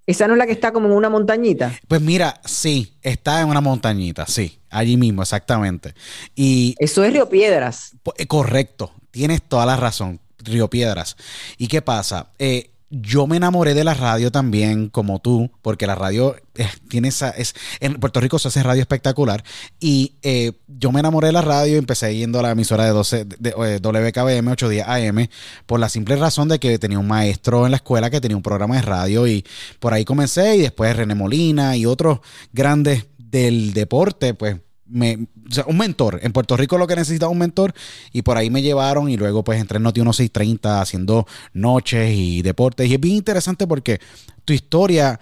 [0.06, 1.72] ¿Esa no es la que está como en una montañita?
[1.88, 5.94] Pues mira, sí, está en una montañita, sí, allí mismo, exactamente.
[6.34, 7.92] Y Eso es Río Piedras.
[8.18, 11.16] Eh, correcto, tienes toda la razón, Río Piedras.
[11.56, 12.28] ¿Y qué pasa?
[12.38, 17.08] Eh, yo me enamoré de la radio también, como tú, porque la radio eh, tiene
[17.08, 17.30] esa.
[17.30, 19.44] Es, en Puerto Rico se hace radio espectacular.
[19.78, 22.90] Y eh, yo me enamoré de la radio y empecé yendo a la emisora de,
[22.90, 25.28] 12, de, eh, WKBM 8 días AM
[25.66, 28.42] por la simple razón de que tenía un maestro en la escuela que tenía un
[28.42, 29.44] programa de radio y
[29.78, 30.56] por ahí comencé.
[30.56, 32.20] Y después René Molina y otros
[32.52, 34.56] grandes del deporte, pues
[34.88, 35.28] me,
[35.66, 36.20] un mentor.
[36.22, 37.74] En Puerto Rico lo que necesitaba un mentor
[38.12, 42.42] y por ahí me llevaron y luego pues entré en Noti 1630 haciendo noches y
[42.42, 42.88] deportes.
[42.88, 44.00] Y es bien interesante porque
[44.44, 45.20] tu historia,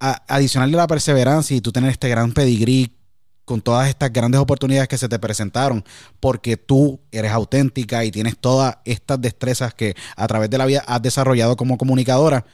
[0.00, 2.94] adicional de la perseverancia y tú tener este gran pedigrí
[3.44, 5.82] con todas estas grandes oportunidades que se te presentaron,
[6.20, 10.84] porque tú eres auténtica y tienes todas estas destrezas que a través de la vida
[10.86, 12.44] has desarrollado como comunicadora,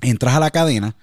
[0.00, 0.96] entras a la cadena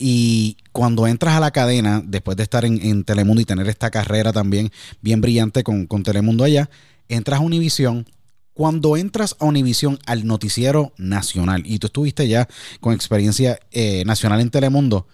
[0.00, 4.32] y cuando entras a la cadena, después de estar en, Telemundo y tener esta carrera
[4.32, 6.70] también bien brillante con, Telemundo allá,
[7.08, 8.06] entras a Univisión.
[8.54, 12.48] Cuando entras a Univisión al noticiero nacional, y tú estuviste ya
[12.80, 15.06] con experiencia eh, nacional en Telemundo,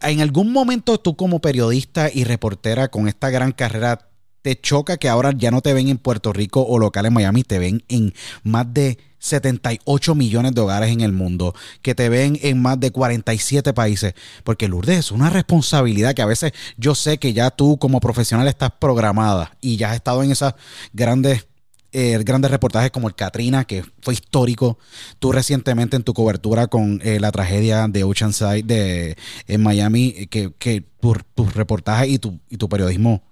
[0.00, 4.08] ¿en algún momento tú como periodista y reportera con esta gran carrera
[4.44, 7.44] te choca que ahora ya no te ven en Puerto Rico o local en Miami,
[7.44, 12.38] te ven en más de 78 millones de hogares en el mundo, que te ven
[12.42, 14.12] en más de 47 países,
[14.44, 18.46] porque Lourdes es una responsabilidad que a veces yo sé que ya tú como profesional
[18.46, 20.54] estás programada y ya has estado en esas
[20.92, 21.46] grandes
[21.92, 24.78] eh, grandes reportajes como el Katrina, que fue histórico.
[25.20, 29.16] Tú recientemente en tu cobertura con eh, la tragedia de Oceanside de,
[29.46, 33.22] en Miami, que, que tu, tu reportaje y tu, y tu periodismo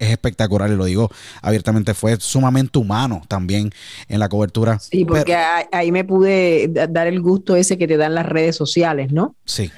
[0.00, 1.10] es espectacular y lo digo
[1.42, 3.70] abiertamente, fue sumamente humano también
[4.08, 4.78] en la cobertura.
[4.80, 5.36] Sí, porque
[5.70, 9.36] ahí me pude dar el gusto ese que te dan las redes sociales, ¿no?
[9.44, 9.70] Sí.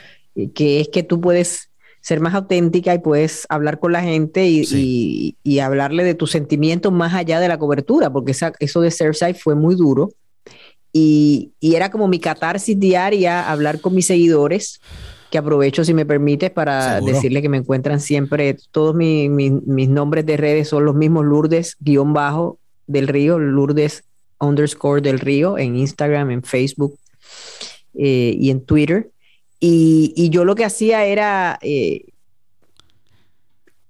[0.54, 1.68] que es que tú puedes
[2.00, 6.92] ser más auténtica y puedes hablar con la gente y, y, hablarle de tus sentimientos
[6.92, 10.10] más allá de la cobertura, porque eso de Surfside fue muy duro.
[10.92, 14.80] Y, y, era como mi catarsis diaria, hablar con mis seguidores,
[15.32, 20.36] que aprovecho, si me permites, para decirle que me encuentran siempre, todos mis nombres de
[20.36, 24.04] redes son los mismos, Lourdes, guion bajo, del río, Lourdes
[24.38, 26.98] underscore del río, en Instagram, en Facebook
[27.94, 29.10] eh, y en Twitter.
[29.58, 32.04] Y, yo lo que hacía era eh,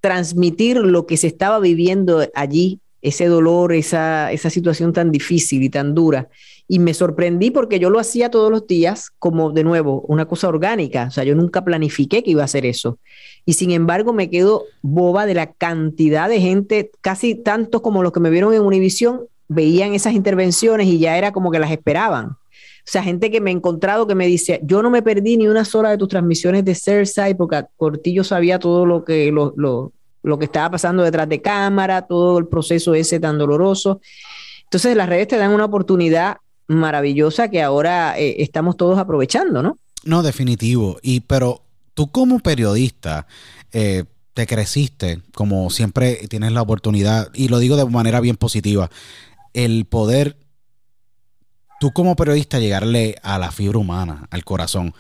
[0.01, 5.71] transmitir lo que se estaba viviendo allí, ese dolor, esa, esa situación tan difícil y
[5.71, 6.29] tan dura.
[6.73, 10.49] Y me sorprendí porque yo lo hacía todos los días como, de nuevo, una cosa
[10.49, 11.09] orgánica.
[11.09, 12.99] O sea, yo nunca planifiqué que iba a hacer eso.
[13.45, 18.11] Y sin embargo, me quedo boba de la cantidad de gente, casi tantos como los
[18.11, 22.29] que me vieron en Univisión, veían esas intervenciones y ya era como que las esperaban.
[22.29, 25.49] O sea, gente que me he encontrado que me dice, yo no me perdí ni
[25.49, 29.93] una sola de tus transmisiones de Cersei porque Cortillo sabía todo lo que, lo, lo,
[30.23, 34.01] lo que estaba pasando detrás de cámara, todo el proceso ese tan doloroso.
[34.65, 36.39] Entonces las redes te dan una oportunidad
[36.69, 39.79] maravillosa que ahora eh, estamos todos aprovechando, ¿no?
[40.05, 40.99] No, definitivo.
[41.03, 41.63] Y pero
[41.95, 43.27] tú como periodista,
[43.73, 44.05] eh,
[44.35, 48.91] te creciste, como siempre tienes la oportunidad, y lo digo de manera bien positiva,
[49.53, 50.37] el poder
[51.83, 54.95] tú como periodista llegarle a la fibra humana, al corazón.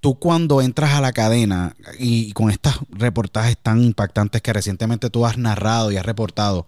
[0.00, 5.24] Tú cuando entras a la cadena y con estos reportajes tan impactantes que recientemente tú
[5.24, 6.66] has narrado y has reportado,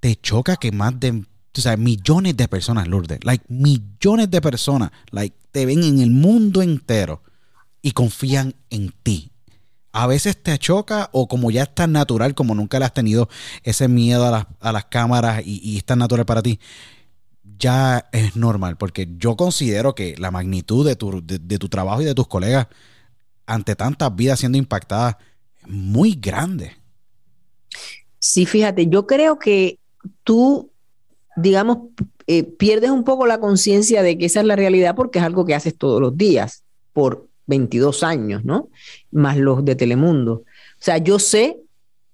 [0.00, 1.24] te choca que más de
[1.78, 7.22] millones de personas, Lourdes, like millones de personas, like te ven en el mundo entero
[7.82, 9.30] y confían en ti.
[9.92, 13.28] A veces te choca o como ya es tan natural, como nunca le has tenido
[13.62, 16.60] ese miedo a las, cámaras y, y es tan natural para ti,
[17.58, 22.04] ya es normal, porque yo considero que la magnitud de tu, de, tu trabajo y
[22.04, 22.66] de tus colegas
[23.46, 25.16] ante tantas vidas siendo impactadas
[25.60, 26.76] es muy grande.
[28.18, 29.78] Sí, fíjate, yo creo que
[30.24, 30.70] tú,
[31.36, 31.78] digamos,
[32.26, 35.44] eh, pierdes un poco la conciencia de que esa es la realidad porque es algo
[35.44, 38.68] que haces todos los días por 22 años, ¿no?
[39.12, 40.32] Más los de Telemundo.
[40.32, 40.44] O
[40.78, 41.58] sea, yo sé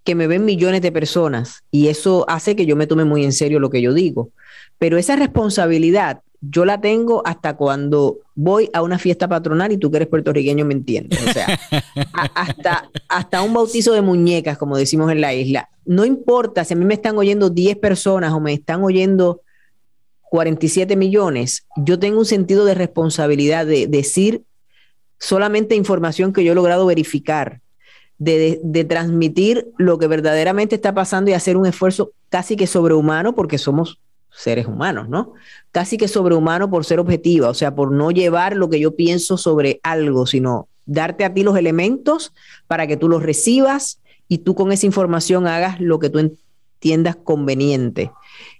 [0.05, 3.33] que me ven millones de personas y eso hace que yo me tome muy en
[3.33, 4.31] serio lo que yo digo.
[4.79, 9.91] Pero esa responsabilidad yo la tengo hasta cuando voy a una fiesta patronal y tú
[9.91, 11.25] que eres puertorriqueño me entiendes.
[11.25, 11.59] O sea,
[12.35, 15.71] hasta, hasta un bautizo de muñecas, como decimos en la isla.
[15.85, 19.41] No importa si a mí me están oyendo 10 personas o me están oyendo
[20.31, 24.43] 47 millones, yo tengo un sentido de responsabilidad de decir
[25.19, 27.61] solamente información que yo he logrado verificar,
[28.19, 33.35] de, de, transmitir lo que verdaderamente está pasando y hacer un esfuerzo casi que sobrehumano
[33.35, 33.99] porque somos
[34.33, 35.35] seres humanos, ¿no?
[35.71, 39.37] Casi que sobrehumano por ser objetiva, o sea, por no llevar lo que yo pienso
[39.37, 42.33] sobre algo, sino darte a ti los elementos
[42.67, 47.17] para que tú los recibas y tú con esa información hagas lo que tú entiendas
[47.17, 48.11] conveniente.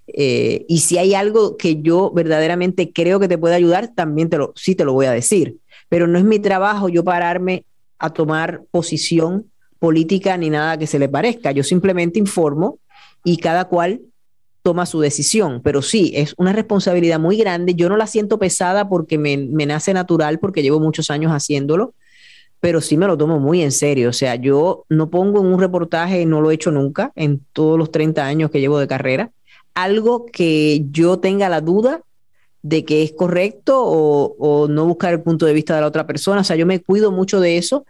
[0.07, 4.37] Eh, y si hay algo que yo verdaderamente creo que te puede ayudar, también te
[4.37, 5.57] lo, sí te lo voy a decir.
[5.89, 7.65] Pero no es mi trabajo yo pararme
[7.97, 9.49] a tomar posición
[9.79, 11.51] política ni nada que se le parezca.
[11.51, 12.79] Yo simplemente informo
[13.23, 14.01] y cada cual
[14.63, 15.61] toma su decisión.
[15.61, 17.75] Pero sí, es una responsabilidad muy grande.
[17.75, 21.93] Yo no la siento pesada porque me, nace natural, porque llevo muchos años haciéndolo,
[22.59, 24.09] pero sí me lo tomo muy en serio.
[24.09, 27.77] O sea, yo no pongo en un reportaje, no lo he hecho nunca en todos
[27.77, 29.31] los 30 años que llevo de carrera,
[29.75, 32.01] algo que yo tenga la duda
[32.61, 36.41] de que es correcto o, no buscar el punto de vista de la otra persona.
[36.41, 37.85] O sea, yo me cuido mucho de eso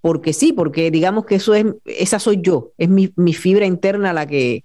[0.00, 4.12] porque sí, porque digamos que eso es, esa soy yo, es mi, mi fibra interna
[4.12, 4.62] la que,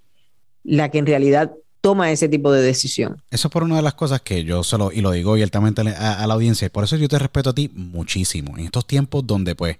[0.64, 1.51] la que en realidad
[1.82, 3.22] toma ese tipo de decisión.
[3.32, 6.24] Eso es por una de las cosas que yo solo, y lo digo abiertamente a,
[6.24, 8.57] a la audiencia, por eso yo te respeto a ti muchísimo.
[8.57, 9.78] En estos tiempos donde pues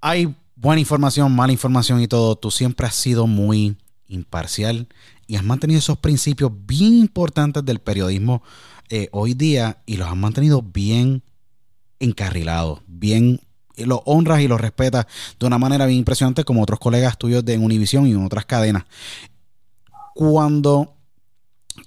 [0.00, 3.76] hay buena información, mala información y todo, tú siempre has sido muy
[4.08, 4.88] imparcial
[5.26, 8.42] y has mantenido esos principios bien importantes del periodismo
[8.88, 11.22] eh, hoy día y los has mantenido bien
[11.98, 13.40] encarrilados, bien
[13.76, 15.06] los honras y los respetas
[15.38, 18.84] de una manera bien impresionante como otros colegas tuyos de Univision y en otras cadenas.
[20.16, 20.96] Cuando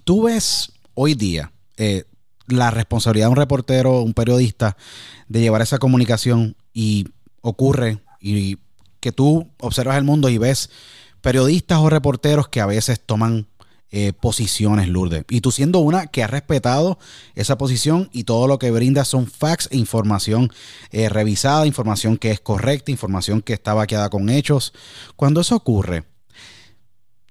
[0.04, 2.04] tú ves hoy día eh,
[2.46, 4.76] la responsabilidad de un reportero, un periodista,
[5.26, 7.08] de llevar esa comunicación y
[7.40, 8.58] ocurre y
[9.00, 10.70] que tú observas el mundo y ves
[11.22, 13.48] periodistas o reporteros que a veces toman
[13.90, 15.24] eh, posiciones, Lourdes.
[15.28, 17.00] Y tú siendo una que ha respetado
[17.34, 20.52] esa posición y todo lo que brinda son facts e información
[20.92, 24.72] eh, revisada, información que es correcta, información que está vaqueada con hechos.
[25.16, 26.04] Cuando eso ocurre,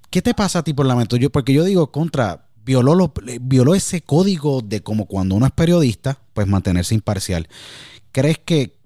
[0.09, 1.19] ¿Qué te pasa a ti por la mente?
[1.19, 6.19] Yo, porque yo digo, contra, violó, violó ese código de como cuando uno es periodista,
[6.33, 7.47] pues mantenerse imparcial.
[8.11, 8.79] ¿Crees que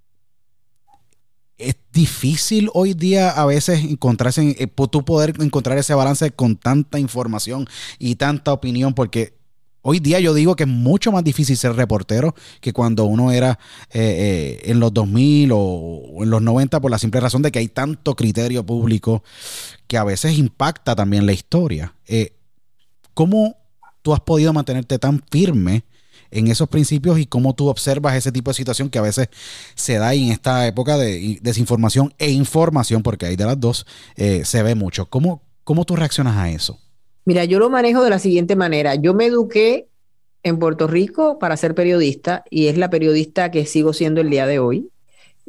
[1.58, 7.00] es difícil hoy día a veces encontrarse, eh, tú poder encontrar ese balance con tanta
[7.00, 7.68] información
[8.00, 8.94] y tanta opinión?
[8.94, 9.38] Porque
[9.86, 13.60] Hoy día yo digo que es mucho más difícil ser reportero que cuando uno era
[13.92, 17.60] eh, eh, en los 2000 o, en los 90 por la simple razón de que
[17.60, 19.24] hay tanto criterio público
[19.88, 21.94] que a veces impacta también la historia.
[22.08, 22.34] Eh,
[23.14, 23.58] ¿Cómo
[24.02, 25.84] tú has podido mantenerte tan firme
[26.32, 29.28] en esos principios y cómo tú observas ese tipo de situación que a veces
[29.76, 34.64] se da en esta época de desinformación e información, porque hay de las dos, se
[34.64, 35.08] ve mucho?
[35.08, 36.80] ¿Cómo, ¿Cómo tú reaccionas a eso?
[37.26, 38.96] Mira, yo lo manejo de la siguiente manera.
[38.96, 39.88] Yo me eduqué
[40.44, 44.46] en Puerto Rico para ser periodista y es la periodista que sigo siendo el día
[44.46, 44.90] de hoy,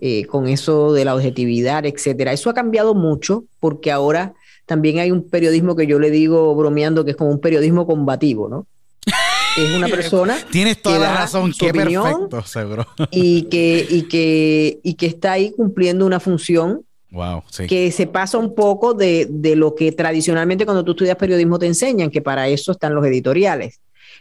[0.00, 2.32] eh, con eso de la objetividad, etcétera.
[2.32, 4.34] Eso ha cambiado mucho porque ahora
[4.66, 8.48] también hay un periodismo que yo le digo bromeando que es como un periodismo combativo,
[8.48, 8.66] ¿no?
[9.56, 10.36] Es una persona.
[10.50, 12.88] Tienes toda la razón, qué perfecto, seguro.
[13.12, 16.84] Y que, y, que, y que está ahí cumpliendo una función
[17.68, 22.10] que se pasa un poco de, lo que tradicionalmente cuando tú estudias periodismo te enseñan,
[22.10, 23.80] que para eso están los editoriales.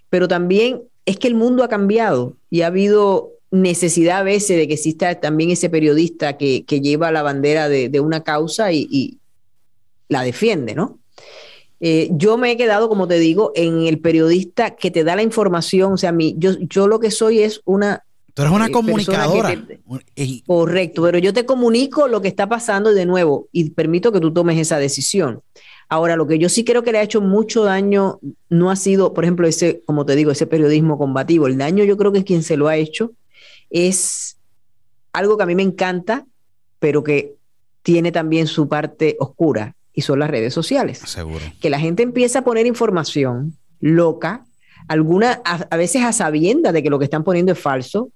[0.10, 4.68] Pero también es que el mundo ha cambiado y ha habido necesidad a veces de
[4.68, 9.20] que exista también ese periodista que, lleva la bandera de, una causa y,
[10.10, 11.00] la defiende, ¿no?
[11.80, 15.24] Eh, yo me he quedado, como te digo, en el periodista que te da la
[15.24, 18.04] información, o sea, mí, yo, yo lo que soy es una
[18.34, 19.56] Tú eres una eh, comunicadora.
[20.46, 24.34] correcto, pero yo te comunico lo que está pasando de nuevo y permito que tú
[24.34, 25.42] tomes esa decisión.
[25.88, 28.20] Ahora, lo que yo sí creo que le ha hecho mucho daño
[28.50, 31.46] no ha sido, por ejemplo, ese, como te digo, ese periodismo combativo.
[31.46, 33.12] El daño yo creo que es quien se lo ha hecho
[33.70, 34.38] es
[35.12, 36.26] algo que a mí me encanta,
[36.80, 37.36] pero que
[37.84, 41.00] tiene también su parte oscura y son las redes sociales.
[41.06, 41.42] Seguro.
[41.62, 44.46] Que la gente empieza a poner información loca,
[44.88, 48.10] alguna a, a veces a sabienda de que lo que están poniendo es falso,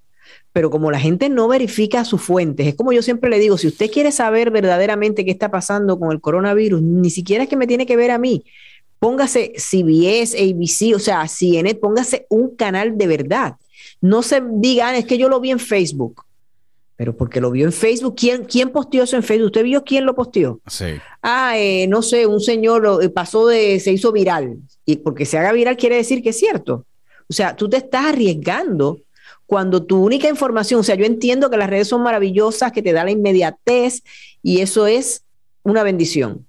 [0.53, 3.67] pero como la gente no verifica sus fuentes, es como yo siempre le digo, si
[3.67, 7.67] usted quiere saber verdaderamente qué está pasando con el coronavirus, ni siquiera es que me
[7.67, 8.43] tiene que ver a mí.
[8.99, 13.55] Póngase CBS, ABC, o sea, CNN, póngase un canal de verdad.
[14.01, 16.23] No se digan, ah, es que yo lo vi en Facebook.
[16.95, 19.47] Pero porque lo vio en Facebook, ¿quién, quién posteó eso en Facebook?
[19.47, 20.59] ¿Usted vio quién lo posteó?
[20.65, 20.95] Sí.
[21.21, 24.57] Ah, eh, no sé, un señor eh, pasó de, se hizo viral.
[24.83, 26.85] Y porque se haga viral quiere decir que es cierto.
[27.29, 29.01] O sea, tú te estás arriesgando
[29.47, 32.91] cuando tu única información, o sea, yo entiendo que las redes son maravillosas, que te
[32.93, 34.03] da la inmediatez
[34.43, 35.23] y eso es
[35.63, 36.45] una bendición.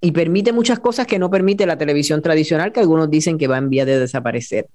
[0.00, 3.58] Y permite muchas cosas que no permite la televisión tradicional, que algunos dicen que va
[3.58, 4.68] en vía de desaparecer.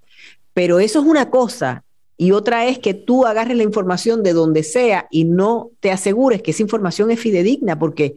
[0.53, 1.84] Pero eso es una cosa.
[2.18, 6.41] Y otra es que tú agarres la información de donde sea y no te asegures
[6.41, 8.16] que esa información es fidedigna, porque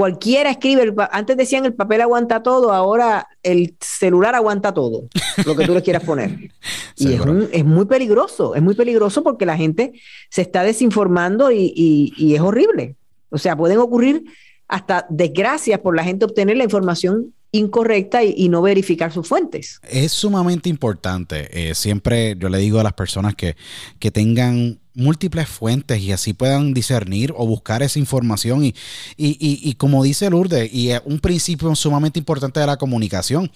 [0.00, 5.10] cualquiera escribe, antes decían el papel aguanta todo, ahora el celular aguanta todo,
[5.44, 6.50] lo que tú le quieras poner.
[6.96, 9.92] y es, muy peligroso, es muy peligroso porque la gente
[10.30, 12.96] se está desinformando y, es horrible.
[13.28, 14.24] O sea, pueden ocurrir
[14.68, 19.80] hasta desgracias por la gente obtener la información incorrecta y, no verificar sus fuentes.
[19.88, 21.70] Es sumamente importante.
[21.70, 23.56] Eh, siempre yo le digo a las personas que,
[23.98, 28.64] que tengan múltiples fuentes y así puedan discernir o buscar esa información.
[28.64, 28.74] Y,
[29.16, 33.50] y, como dice Lourdes, y es un principio sumamente importante de la comunicación,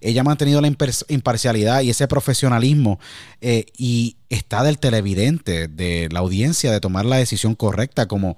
[0.00, 0.72] ella ha mantenido la
[1.08, 2.98] imparcialidad y ese profesionalismo
[3.40, 8.36] eh, y está del televidente, de la audiencia, de tomar la decisión correcta como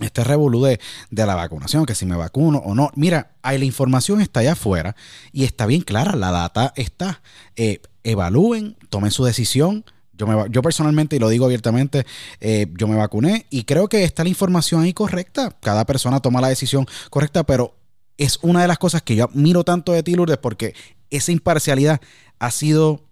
[0.00, 0.78] este revolú de,
[1.10, 2.90] la vacunación, que si me vacuno o no.
[2.94, 4.96] Mira, ahí la información está allá afuera
[5.32, 7.22] y está bien clara, la data está.
[7.56, 9.84] Eh, evalúen, tomen su decisión
[10.16, 12.06] yo, me, yo personalmente, y lo digo abiertamente,
[12.40, 15.56] eh, yo me vacuné y creo que está la información ahí correcta.
[15.60, 17.74] Cada persona toma la decisión correcta, pero
[18.16, 20.74] es una de las cosas que yo admiro tanto de ti, Lourdes, porque
[21.10, 22.00] esa imparcialidad
[22.38, 23.04] ha sido,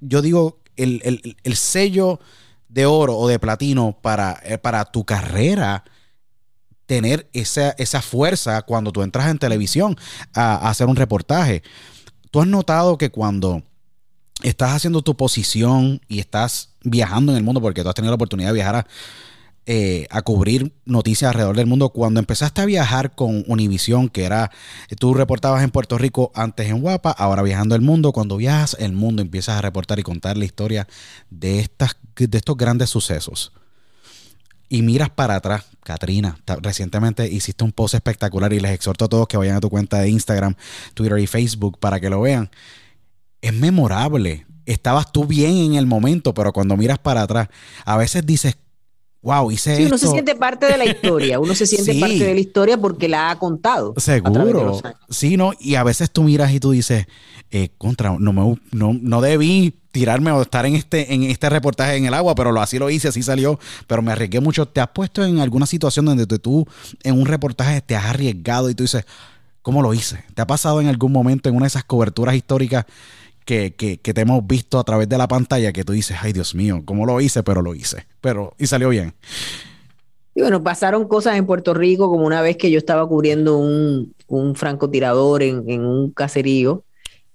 [0.00, 2.20] yo digo, el, sello
[2.68, 5.84] de oro o de platino para, eh, para tu carrera
[6.86, 9.96] tener esa, esa, fuerza cuando tú entras en televisión
[10.32, 11.62] a hacer un reportaje.
[12.30, 13.62] Tú has notado que cuando
[14.42, 18.16] estás haciendo tu posición y estás viajando en el mundo, porque tú has tenido la
[18.16, 18.86] oportunidad de viajar a,
[19.68, 21.88] eh, a cubrir noticias alrededor del mundo.
[21.88, 24.50] Cuando empezaste a viajar con Univision, que era,
[24.98, 28.12] tú reportabas en Puerto Rico antes en Guapa, ahora viajando el mundo.
[28.12, 30.86] Cuando viajas el mundo, empiezas a reportar y contar la historia
[31.30, 33.52] de, estas, de estos grandes sucesos.
[34.68, 39.28] Y miras para atrás, Katrina, recientemente hiciste un post espectacular y les exhorto a todos
[39.28, 40.56] que vayan a tu cuenta de Instagram,
[40.94, 42.50] Twitter y Facebook para que lo vean
[43.46, 44.46] es memorable.
[44.64, 47.48] Estabas tú bien en el momento, pero cuando miras para atrás,
[47.84, 48.56] a veces dices,
[49.26, 52.00] wow, hice sí, uno se siente parte de la historia, uno se siente Sí.
[52.00, 53.92] parte de la historia porque la ha contado.
[53.96, 54.80] Seguro.
[55.10, 55.50] Sí, ¿no?
[55.58, 57.06] Y a veces tú miras y tú dices,
[57.50, 61.96] eh, contra, no, me, no, no debí tirarme o estar en este, en este reportaje
[61.96, 63.58] en el agua, pero lo, así lo hice, así salió,
[63.88, 64.66] pero me arriesgué mucho.
[64.66, 66.64] ¿Te has puesto en alguna situación donde tú
[67.02, 69.06] en un reportaje te has arriesgado y tú dices,
[69.60, 70.22] ¿cómo lo hice?
[70.34, 72.84] ¿Te ha pasado en algún momento en una de esas coberturas históricas
[73.46, 76.34] que, que, que te hemos visto a través de la pantalla que tú dices, ay
[76.34, 77.42] Dios mío, ¿cómo lo hice?
[77.42, 78.06] Pero lo hice.
[78.20, 79.14] Pero, y salió bien.
[80.34, 84.14] Y bueno, pasaron cosas en Puerto Rico, como una vez que yo estaba cubriendo un,
[84.26, 86.84] un francotirador en, en un caserío,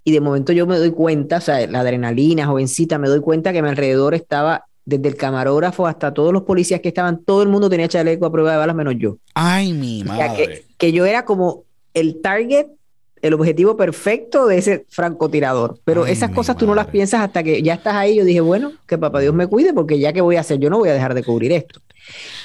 [0.03, 3.51] y de momento yo me doy cuenta, o sea, la adrenalina, jovencita, me doy cuenta
[3.51, 7.41] que a mi alrededor estaba, desde el camarógrafo hasta todos los policías que estaban, todo
[7.41, 9.17] el mundo tenía chaleco a prueba de balas menos yo.
[9.33, 10.35] Ay, mi O sea, madre.
[10.35, 12.67] que, que yo era como el target,
[13.21, 15.79] el objetivo perfecto de ese francotirador.
[15.85, 18.15] Pero Ay, esas cosas tú no las piensas hasta que ya estás ahí.
[18.15, 20.69] Yo dije, bueno, que papá Dios me cuide, porque ya que voy a hacer, yo
[20.69, 21.79] no voy a dejar de cubrir esto.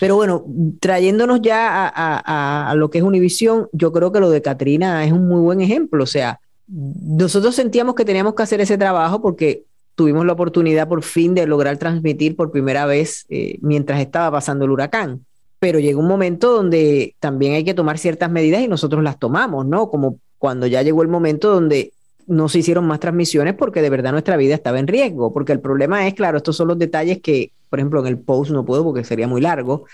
[0.00, 0.44] Pero bueno,
[0.80, 5.04] trayéndonos ya a, a- a- lo que es Univisión, yo creo que lo de Katrina
[5.04, 6.04] es un muy buen ejemplo.
[6.04, 9.64] O sea, nosotros sentíamos que teníamos que hacer ese trabajo porque
[9.94, 14.64] tuvimos la oportunidad por fin de lograr transmitir por primera vez eh, mientras estaba pasando
[14.66, 15.24] el huracán.
[15.58, 19.64] Pero llegó un momento donde también hay que tomar ciertas medidas y nosotros las tomamos,
[19.64, 19.88] ¿no?
[19.88, 21.92] Como cuando ya llegó el momento donde
[22.26, 25.32] no se hicieron más transmisiones porque de verdad nuestra vida estaba en riesgo.
[25.32, 28.50] Porque el problema es, claro, estos son los detalles que, por ejemplo, en el post
[28.50, 29.84] no puedo porque sería muy largo,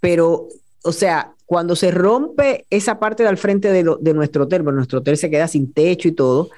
[0.00, 0.48] pero,
[0.82, 5.30] o sea, cuando se rompe esa parte del frente de, nuestro hotel, nuestro hotel se
[5.30, 6.50] queda sin techo y todo,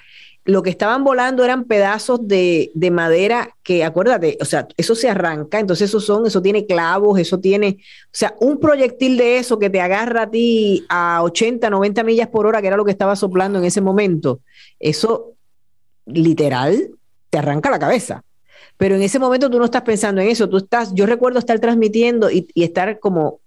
[0.44, 5.08] lo que estaban volando eran pedazos de, de madera que, acuérdate, o sea, eso se
[5.08, 9.58] arranca, entonces eso son, eso tiene clavos, eso tiene, o sea, un proyectil de eso
[9.58, 12.90] que te agarra a ti a 80, 90 millas por hora, que era lo que
[12.90, 14.40] estaba soplando en ese momento,
[14.80, 15.34] eso
[16.06, 16.90] literal
[17.30, 18.24] te arranca la cabeza.
[18.76, 21.60] Pero en ese momento tú no estás pensando en eso, tú estás, yo recuerdo estar
[21.60, 23.38] transmitiendo y, y estar como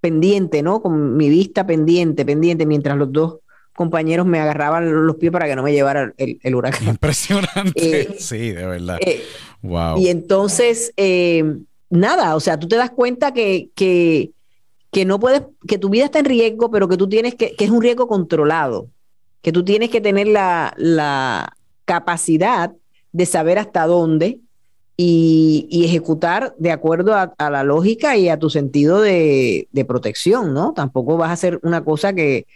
[0.00, 0.80] pendiente, ¿no?
[0.80, 3.40] Con mi vista pendiente, pendiente, mientras los dos
[3.76, 6.88] compañeros me agarraban los pies para que no me llevara el, el huracán.
[6.88, 7.72] Impresionante.
[7.76, 8.98] Eh, sí, de verdad.
[9.00, 9.22] Eh,
[9.62, 9.98] wow.
[9.98, 11.44] y entonces, eh,
[11.90, 14.30] nada, o sea, tú te das cuenta que, que,
[14.90, 17.64] que no puedes, que tu vida está en riesgo, pero que tú tienes que, que
[17.64, 18.88] es un riesgo controlado,
[19.42, 22.72] que tú tienes que tener la, la capacidad
[23.12, 24.40] de saber hasta dónde
[24.96, 29.84] y, y ejecutar de acuerdo a, a la lógica y a tu sentido de, de
[29.84, 30.72] protección, ¿no?
[30.72, 32.46] Tampoco vas a hacer una cosa que,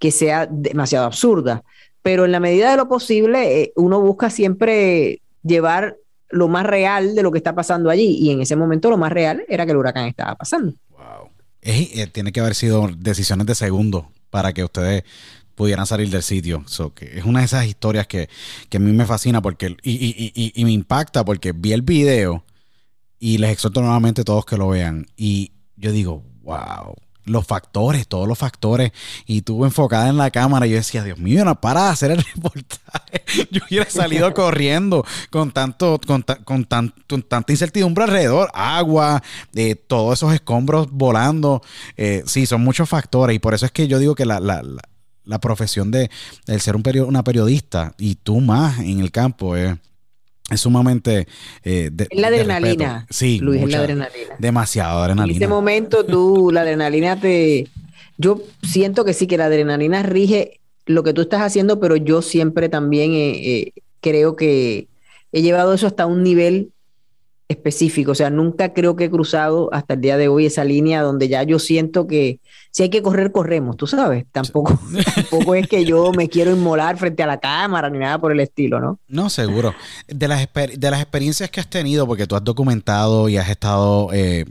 [0.00, 1.62] que sea demasiado absurda,
[2.02, 5.96] pero en la medida de lo posible, eh, uno busca siempre llevar
[6.30, 8.16] lo más real de lo que está pasando allí.
[8.18, 10.72] Y en ese momento lo más real era que el huracán estaba pasando.
[10.90, 11.28] Wow.
[11.62, 15.04] Eh, tiene que haber sido decisiones de segundo para que ustedes
[15.54, 16.62] pudieran salir del sitio.
[16.66, 18.30] So, que es una de esas historias que,
[18.70, 21.82] que a mí me fascina porque y- y- y- y me impacta porque vi el
[21.82, 22.44] video
[23.18, 25.06] y les exhorto nuevamente a todos que lo vean.
[25.16, 26.94] Y yo digo, wow.
[27.26, 28.92] Los factores, todos los factores,
[29.26, 32.24] y tú enfocada en la cámara, yo decía, Dios mío, no para de hacer el
[32.34, 33.24] reportaje.
[33.50, 39.22] Yo hubiera salido corriendo con tanto, con, ta- con tan- con tanta incertidumbre alrededor, agua,
[39.54, 41.62] eh, todos esos escombros volando.
[41.96, 44.62] Eh, sí, son muchos factores, y por eso es que yo digo que la, la,
[44.62, 44.82] la-
[45.24, 46.10] la profesión de
[46.46, 49.78] el ser un perio- una periodista, y tú más en el campo, eh,
[50.50, 51.26] es sumamente
[51.62, 53.06] eh, de, Es la adrenalina.
[53.08, 54.36] Sí, Luis, es la adrenalina.
[54.38, 55.36] demasiado En adrenalina.
[55.38, 57.68] ese momento tú, la adrenalina te...
[58.18, 62.20] Yo siento que sí, que la adrenalina rige lo que tú estás haciendo, pero yo
[62.20, 64.88] siempre también eh, eh, creo que
[65.32, 66.72] he llevado eso hasta un nivel
[67.50, 68.12] específico.
[68.12, 71.28] O sea, nunca creo que he cruzado hasta el día de hoy esa línea donde
[71.28, 72.38] ya yo siento que
[72.70, 74.24] si hay que correr, corremos, tú sabes.
[74.30, 74.78] Tampoco,
[75.14, 78.38] tampoco es que yo me quiero inmolar frente a la cámara ni nada por el
[78.38, 79.00] estilo, ¿no?
[79.08, 79.74] No, seguro.
[80.06, 84.10] De las, de las experiencias que has tenido, porque tú has documentado y has estado
[84.12, 84.44] eh,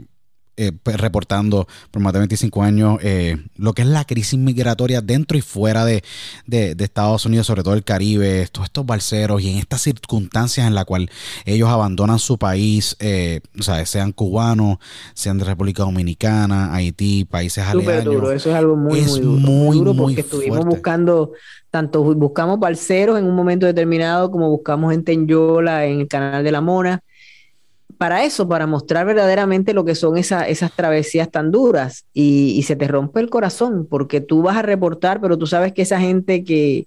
[0.60, 5.00] eh, pues, reportando por más de 25 años eh, lo que es la crisis migratoria
[5.00, 6.02] dentro y fuera de,
[6.46, 10.66] de- de Estados Unidos, sobre todo el Caribe, todos estos balseros y en estas circunstancias
[10.66, 11.08] en las cuales
[11.44, 14.78] ellos abandonan su país, eh, o sea, sean cubanos,
[15.14, 18.04] sean de República Dominicana, Haití, países Súper aledaños.
[18.04, 19.40] duro, eso es algo muy, Es muy duro.
[19.40, 20.68] muy, duro muy porque estuvimos fuerte.
[20.68, 21.32] buscando,
[21.70, 26.08] tanto bu- buscamos balseros en un momento determinado, como buscamos gente en Yola, en el
[26.08, 27.02] canal de la Mona,
[28.00, 32.06] para eso, para mostrar verdaderamente lo que son esa- esas travesías tan duras.
[32.14, 35.74] Y, y se te rompe el corazón, porque tú vas a reportar, pero tú sabes
[35.74, 36.86] que esa gente que,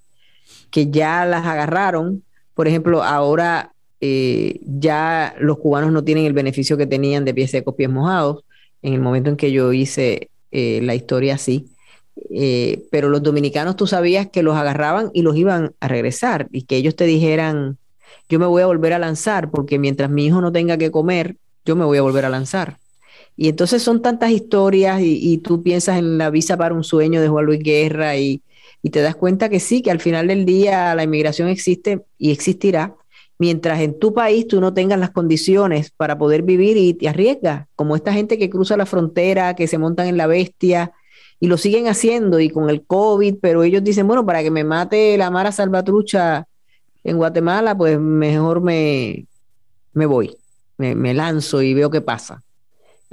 [0.72, 2.24] que ya las agarraron,
[2.56, 7.52] por ejemplo, ahora eh, ya los cubanos no tienen el beneficio que tenían de pies
[7.52, 8.44] secos, pies mojados.
[8.82, 11.68] En el momento en que yo hice eh, la historia así.
[12.32, 16.64] Eh, pero los dominicanos tú sabías que los agarraban y los iban a regresar y
[16.64, 17.78] que ellos te dijeran,
[18.30, 21.38] yo me voy a volver a lanzar porque mientras mi hijo no tenga que comer,
[21.66, 22.78] yo me voy a volver a lanzar.
[23.36, 27.28] Y entonces son tantas historias y, tú piensas en la visa para un sueño de
[27.28, 28.42] Juan Luis Guerra y,
[28.92, 32.96] te das cuenta que sí, que al final del día la inmigración existe y existirá,
[33.40, 37.68] mientras en tu país tú no tengas las condiciones para poder vivir y te arriesgas,
[37.76, 40.92] como esta gente que cruza la frontera, que se montan en la bestia
[41.40, 44.64] y lo siguen haciendo y con el COVID, pero ellos dicen, bueno, para que me
[44.64, 46.46] mate la Mara Salvatrucha
[47.04, 49.26] en Guatemala, pues mejor me,
[49.94, 50.36] me voy,
[50.78, 52.44] me lanzo y veo qué pasa.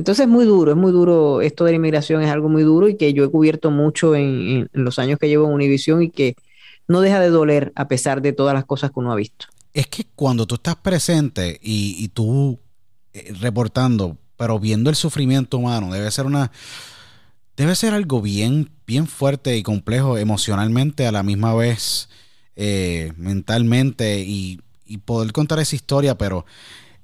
[0.01, 2.89] Entonces es muy duro, es muy duro, esto de la inmigración es algo muy duro
[2.89, 6.37] y que yo he cubierto mucho en, los años que llevo en Univisión y que
[6.89, 9.45] no deja de doler a pesar de todas las cosas que uno ha visto.
[9.75, 12.59] Es que cuando tú estás presente y, tú
[13.13, 16.51] eh, reportando, pero viendo el sufrimiento humano, debe ser una...
[17.55, 22.09] Debe ser algo bien, bien fuerte y complejo emocionalmente a la misma vez,
[22.57, 24.61] eh, mentalmente y,
[25.05, 26.45] poder contar esa historia, pero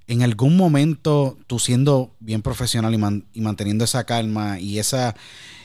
[0.09, 2.93] en algún momento tú siendo bien profesional
[3.33, 5.15] y, manteniendo esa calma y esa,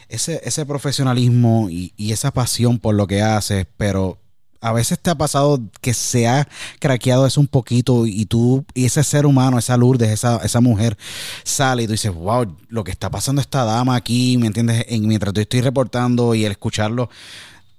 [0.08, 4.20] ese, profesionalismo y, esa pasión por lo que haces, pero
[4.62, 6.48] a veces te ha pasado que se ha
[6.80, 10.98] craqueado eso un poquito y tú, y ese ser humano, esa Lourdes, esa, esa mujer
[11.44, 14.86] sale y tú dices, wow, lo que está pasando esta dama aquí, ¿me entiendes?
[14.88, 17.10] En, mientras te estoy reportando y el escucharlo,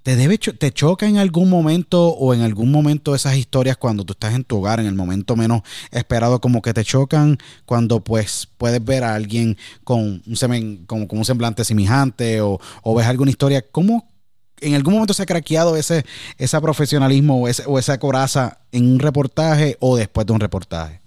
[0.03, 4.11] ¿Te, debe ¿Te choca en algún momento o en algún momento esas historias cuando tú
[4.11, 8.49] estás en tu hogar, en el momento menos esperado, como que te chocan cuando pues
[8.57, 12.59] puedes ver a alguien con un, semen, como, un semblante semejante o,
[12.97, 13.63] ves alguna historia?
[13.71, 14.09] ¿Cómo
[14.59, 16.05] en algún momento se ha craqueado ese,
[16.37, 21.02] ese profesionalismo o, ese, o esa coraza en un reportaje o después de un reportaje?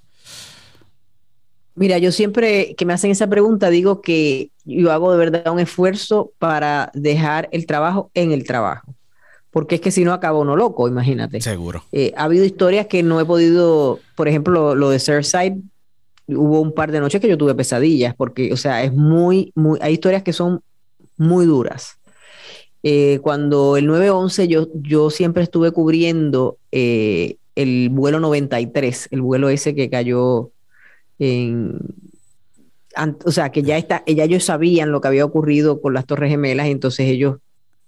[1.77, 5.61] Mira, yo siempre que me hacen esa pregunta digo que yo hago de verdad un
[5.61, 8.95] esfuerzo para dejar el trabajo en el trabajo,
[9.51, 11.43] porque es que si no acabo no loco, imagínate.
[11.43, 11.85] Seguro.
[11.93, 15.59] Eh, ha habido historias que no he podido, por ejemplo, lo, de Surfside,
[16.29, 19.79] hubo un par de noches que yo tuve pesadillas, porque, o sea, es muy, muy,
[19.83, 20.63] hay historias que son
[21.19, 21.99] muy duras.
[22.83, 29.51] Eh, cuando el 9-11 yo, yo siempre estuve cubriendo eh, el vuelo 93, el vuelo
[29.51, 30.53] ese que cayó
[33.25, 36.31] o sea, que ya, está, ya ellos sabían lo que había ocurrido con las Torres
[36.31, 37.37] Gemelas, y entonces ellos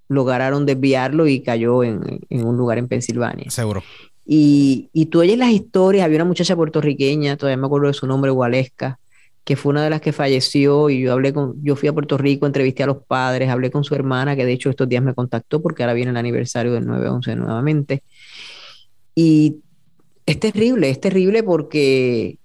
[0.09, 3.51] lograron desviarlo y cayó en, un lugar en Pensilvania.
[3.51, 3.83] Seguro.
[4.25, 8.07] Y, y, tú oyes las historias, había una muchacha puertorriqueña, todavía me acuerdo de su
[8.07, 8.99] nombre, Gualesca,
[9.49, 12.19] que fue una de las que falleció y yo hablé con, yo fui a Puerto
[12.19, 15.15] Rico, entrevisté a los padres, hablé con su hermana, que de hecho estos días me
[15.15, 18.03] contactó porque ahora viene el aniversario del 9-11 nuevamente.
[19.15, 19.61] Y
[20.27, 22.39] es terrible, es terrible porque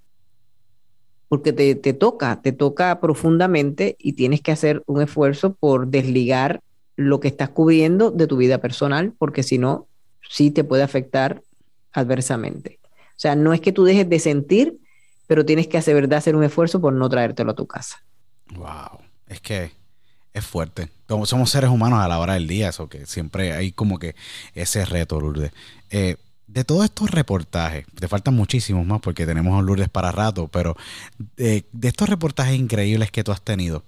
[1.34, 6.62] porque te, toca, te toca profundamente y tienes que hacer un esfuerzo por desligar
[6.96, 9.88] lo que estás cubriendo de tu vida personal, porque si no,
[10.30, 11.42] sí te puede afectar
[11.92, 12.78] adversamente.
[12.86, 14.78] O sea, no es que tú dejes de sentir,
[15.26, 18.04] pero tienes que hacer verdad, hacer un esfuerzo por no traértelo a tu casa.
[18.54, 19.72] Wow, es que
[20.36, 20.90] es fuerte.
[21.24, 24.14] Somos seres humanos a la hora del día, eso que siempre hay como que
[24.54, 25.52] ese reto, Lourdes.
[25.90, 26.18] Eh,
[26.54, 30.78] de todos estos reportajes, te faltan muchísimos más porque tenemos a Lourdes para rato, pero
[31.36, 33.84] de, estos reportajes increíbles que tú has tenido,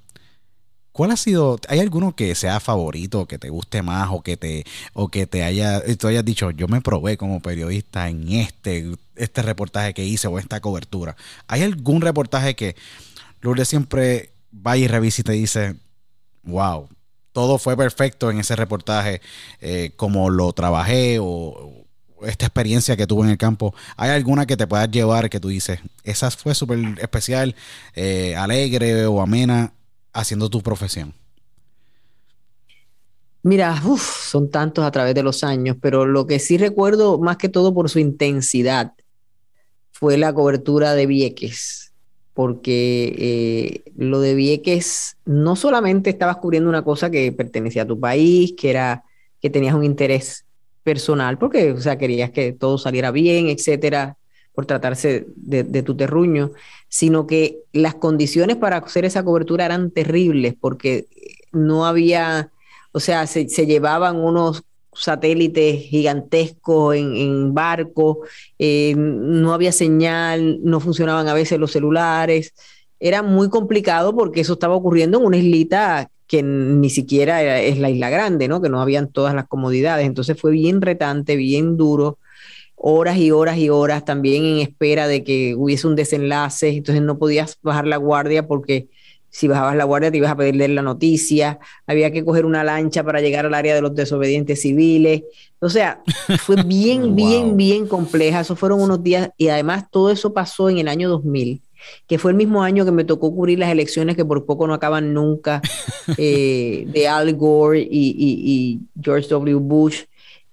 [0.91, 1.59] ¿cuál ha sido?
[1.68, 5.43] ¿Hay alguno que sea favorito, que te guste más o que te, o que te
[5.43, 10.28] haya, tú hayas dicho, yo me probé como periodista en este, este reportaje que hice
[10.28, 11.16] o esta cobertura?
[11.47, 12.76] ¿Hay algún reportaje que
[13.41, 14.32] Lourdes siempre
[14.66, 15.76] va y revisa y te dice,
[16.41, 16.89] wow,
[17.32, 19.22] todo fue perfecto en ese reportaje,
[19.61, 21.85] eh, como lo trabajé o
[22.26, 25.49] esta experiencia que tuvo en el campo, ¿hay alguna que te puedas llevar que tú
[25.49, 27.55] dices, esa fue súper especial,
[27.93, 29.73] eh, alegre o amena
[30.13, 31.13] haciendo tu profesión?
[33.43, 37.49] Mira, son tantos a través de los años, pero lo que sí recuerdo más que
[37.49, 38.93] todo por su intensidad
[39.91, 41.93] fue la cobertura de Vieques,
[42.34, 47.99] porque eh, lo de Vieques no solamente estabas cubriendo una cosa que pertenecía a tu
[47.99, 49.03] país, que era
[49.39, 50.45] que tenías un interés
[50.86, 54.18] personal, porque, o sea, querías que todo saliera bien, etcétera,
[54.54, 56.52] por tratarse de, tu terruño,
[56.88, 61.08] sino que las condiciones para hacer esa cobertura eran terribles, porque
[61.52, 62.52] no había,
[62.92, 64.64] o sea, se, llevaban unos
[64.94, 68.20] satélites gigantescos en, en barco,
[68.60, 72.54] eh, no había señal, no funcionaban a veces los celulares.
[73.00, 77.89] Era muy complicado porque eso estaba ocurriendo en una islita que ni siquiera es la
[77.89, 78.61] isla grande, ¿no?
[78.61, 80.05] Que no habían todas las comodidades.
[80.05, 82.17] Entonces fue bien retante, bien duro,
[82.76, 86.69] horas y horas y horas también en espera de que hubiese un desenlace.
[86.69, 88.88] Entonces no podías bajar la guardia porque
[89.30, 93.03] si bajabas la guardia te ibas a pedirle la noticia, había que coger una lancha
[93.03, 95.23] para llegar al área de los desobedientes civiles.
[95.59, 96.01] O sea,
[96.39, 98.39] fue bien, bien, bien compleja.
[98.39, 101.61] Esos fueron unos días y además todo eso pasó en el año 2000
[102.08, 104.74] que fue el mismo año que me tocó cubrir las elecciones que por poco no
[104.74, 105.62] acaban nunca,
[106.18, 109.56] eh, de Al Gore y, y, George W.
[109.56, 110.04] Bush.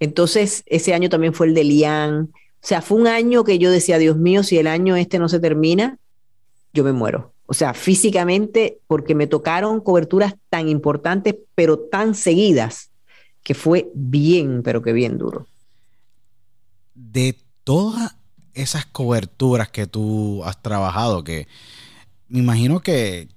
[0.00, 2.30] Entonces, ese año también fue el de Lian.
[2.32, 5.28] O sea, fue un año que yo decía, Dios mío, si el año este no
[5.28, 5.98] se termina,
[6.72, 7.32] yo me muero.
[7.46, 12.90] O sea, físicamente, porque me tocaron coberturas tan importantes, pero tan seguidas,
[13.42, 15.46] que fue bien, pero que bien duro.
[16.94, 18.16] De todas
[18.54, 21.48] esas coberturas que tú has trabajado, que
[22.28, 23.28] me imagino que,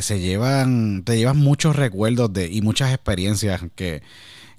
[0.00, 4.02] se llevan, te llevan muchos recuerdos de, y muchas experiencias que,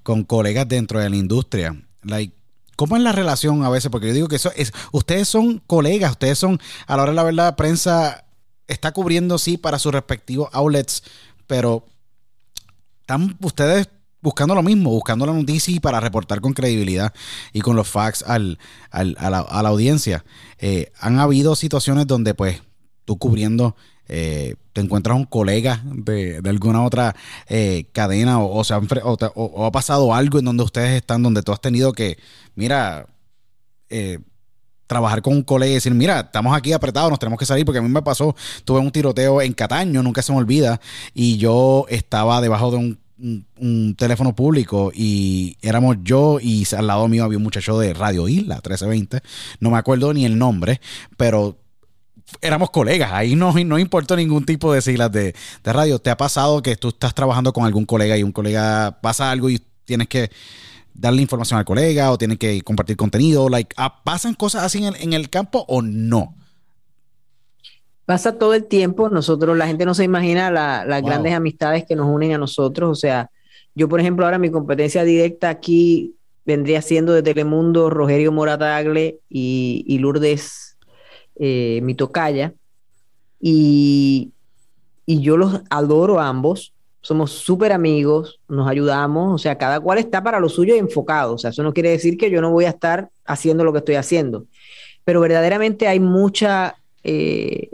[0.02, 1.76] con colegas dentro de la industria.
[2.02, 2.34] Like,
[2.76, 3.90] ¿Cómo es la relación a veces?
[3.90, 7.16] Porque yo digo que eso es, ustedes son colegas, ustedes son, a la hora de
[7.16, 8.24] la verdad, prensa
[8.66, 11.02] está cubriendo, sí, para sus respectivos outlets,
[11.46, 11.86] pero
[13.00, 13.88] están ustedes
[14.22, 17.12] buscando lo mismo, buscando la noticia y para reportar con credibilidad
[17.52, 18.58] y con los facts al,
[18.90, 20.24] a, la, audiencia.
[20.58, 22.62] Eh, han habido situaciones donde, pues,
[23.04, 23.76] tú cubriendo,
[24.08, 27.14] eh, te encuentras un colega de, alguna otra
[27.48, 31.60] eh, cadena o, o, o, ha pasado algo en donde ustedes están, donde tú has
[31.60, 32.16] tenido que,
[32.54, 33.06] mira,
[34.86, 37.78] trabajar con un colega y decir, mira, estamos aquí apretados, nos tenemos que salir, porque
[37.78, 40.80] a mí me pasó, tuve un tiroteo en Cataño, nunca se me olvida,
[41.14, 43.02] y yo estaba debajo de un,
[43.96, 48.56] teléfono público y éramos yo y al lado mío había un muchacho de Radio Isla
[48.56, 49.20] 1320,
[49.60, 50.80] no me acuerdo ni el nombre,
[51.16, 51.56] pero
[52.40, 55.98] éramos colegas, ahí no, no importó ningún tipo de siglas de, de radio.
[55.98, 59.50] ¿Te ha pasado que tú estás trabajando con algún colega y un colega pasa algo
[59.50, 60.30] y tienes que
[60.94, 63.48] darle información al colega o tienen que compartir contenido?
[63.48, 66.34] Like, ¿Pasan cosas así en, el campo o no?
[68.04, 69.08] Pasa todo el tiempo.
[69.08, 72.90] Nosotros, la gente no se imagina las grandes amistades que nos unen a nosotros.
[72.90, 73.30] O sea,
[73.74, 79.84] yo, por ejemplo, ahora mi competencia directa aquí vendría siendo de Telemundo Rogerio Moratagle y,
[79.86, 80.76] y Lourdes
[81.36, 82.52] eh, Mitocaya.
[83.40, 84.32] Y,
[85.06, 86.72] y yo los adoro a ambos
[87.02, 91.34] somos súper amigos, nos ayudamos, o sea, cada cual está para lo suyo y enfocado,
[91.34, 93.80] o sea, eso no quiere decir que yo no voy a estar haciendo lo que
[93.80, 94.46] estoy haciendo,
[95.04, 97.70] pero verdaderamente hay mucha eh,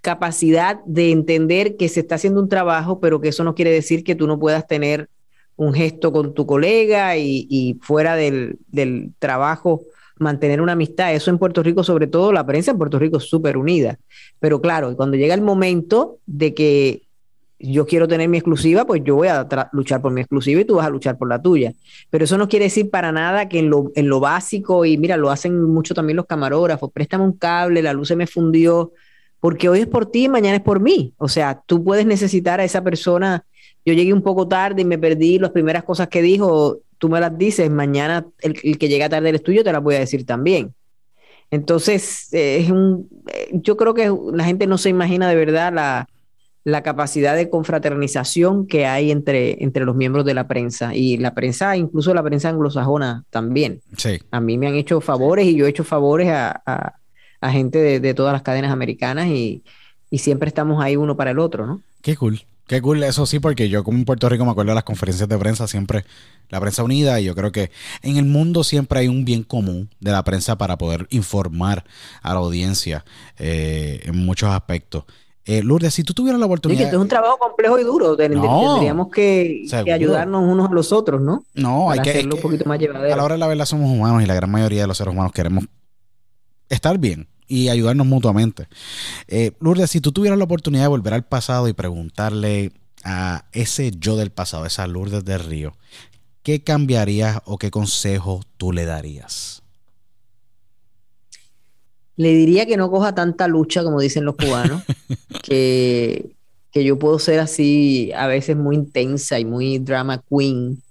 [0.00, 4.04] capacidad de entender que se está haciendo un trabajo, pero que eso no quiere decir
[4.04, 5.08] que tú no puedas tener
[5.56, 9.82] un gesto con tu colega y, fuera del, del trabajo
[10.18, 11.14] mantener una amistad.
[11.14, 13.98] Eso en Puerto Rico, sobre todo la prensa en Puerto Rico es súper unida.
[14.38, 17.02] Pero claro, cuando llega el momento de que
[17.60, 20.76] yo quiero tener mi exclusiva, pues yo voy a luchar por mi exclusiva y tú
[20.76, 21.74] vas a luchar por la tuya.
[22.08, 25.16] Pero eso no quiere decir para nada que en lo, en lo básico, y mira,
[25.16, 28.92] lo hacen mucho también los camarógrafos, préstame un cable, la luz se me fundió,
[29.40, 31.14] porque hoy es por ti y mañana es por mí.
[31.16, 33.44] O sea, tú puedes necesitar a esa persona.
[33.84, 37.18] Yo llegué un poco tarde y me perdí las primeras cosas que dijo, tú me
[37.18, 40.74] las dices, mañana el, que llega tarde del estudio te las voy a decir también.
[41.50, 45.72] Entonces, eh, es un, eh, yo creo que la gente no se imagina de verdad
[45.72, 46.08] la,
[46.64, 51.34] la capacidad de confraternización que hay entre, entre los miembros de la prensa y la
[51.34, 53.80] prensa, incluso la prensa anglosajona también.
[53.96, 54.18] Sí.
[54.30, 56.94] A mí me han hecho favores y yo he hecho favores a,
[57.48, 59.62] gente de, todas las cadenas americanas y,
[60.12, 61.82] siempre estamos ahí uno para el otro, ¿no?
[62.02, 62.42] Qué cool.
[62.66, 65.28] Qué cool, eso sí, porque yo como en Puerto Rico me acuerdo de las conferencias
[65.28, 66.04] de prensa, siempre
[66.50, 67.70] la prensa unida y yo creo que
[68.02, 71.84] en el mundo siempre hay un bien común de la prensa para poder informar
[72.22, 73.04] a la audiencia
[73.38, 75.04] eh, en muchos aspectos.
[75.46, 76.88] Eh, Lourdes, si tú tuvieras la oportunidad.
[76.88, 78.16] es un trabajo complejo y duro.
[78.16, 81.44] Tendríamos que, ayudarnos unos a los otros, ¿no?
[81.54, 82.10] No, hay que.
[82.10, 83.14] Hacerlo un poquito más llevadero.
[83.14, 85.12] A la hora de la verdad somos humanos y la gran mayoría de los seres
[85.12, 85.64] humanos queremos
[86.70, 88.68] estar bien y ayudarnos mutuamente.
[89.28, 92.72] Eh, Lourdes, si tú tuvieras la oportunidad de volver al pasado y preguntarle
[93.04, 95.76] a ese yo del pasado, esa Lourdes del Río,
[96.42, 99.62] ¿qué cambiarías o qué consejo tú le darías?
[102.16, 104.82] Le diría que no coja tanta lucha, como dicen los cubanos,
[105.42, 106.30] que,
[106.70, 110.82] que yo puedo ser así a veces muy intensa y muy drama queen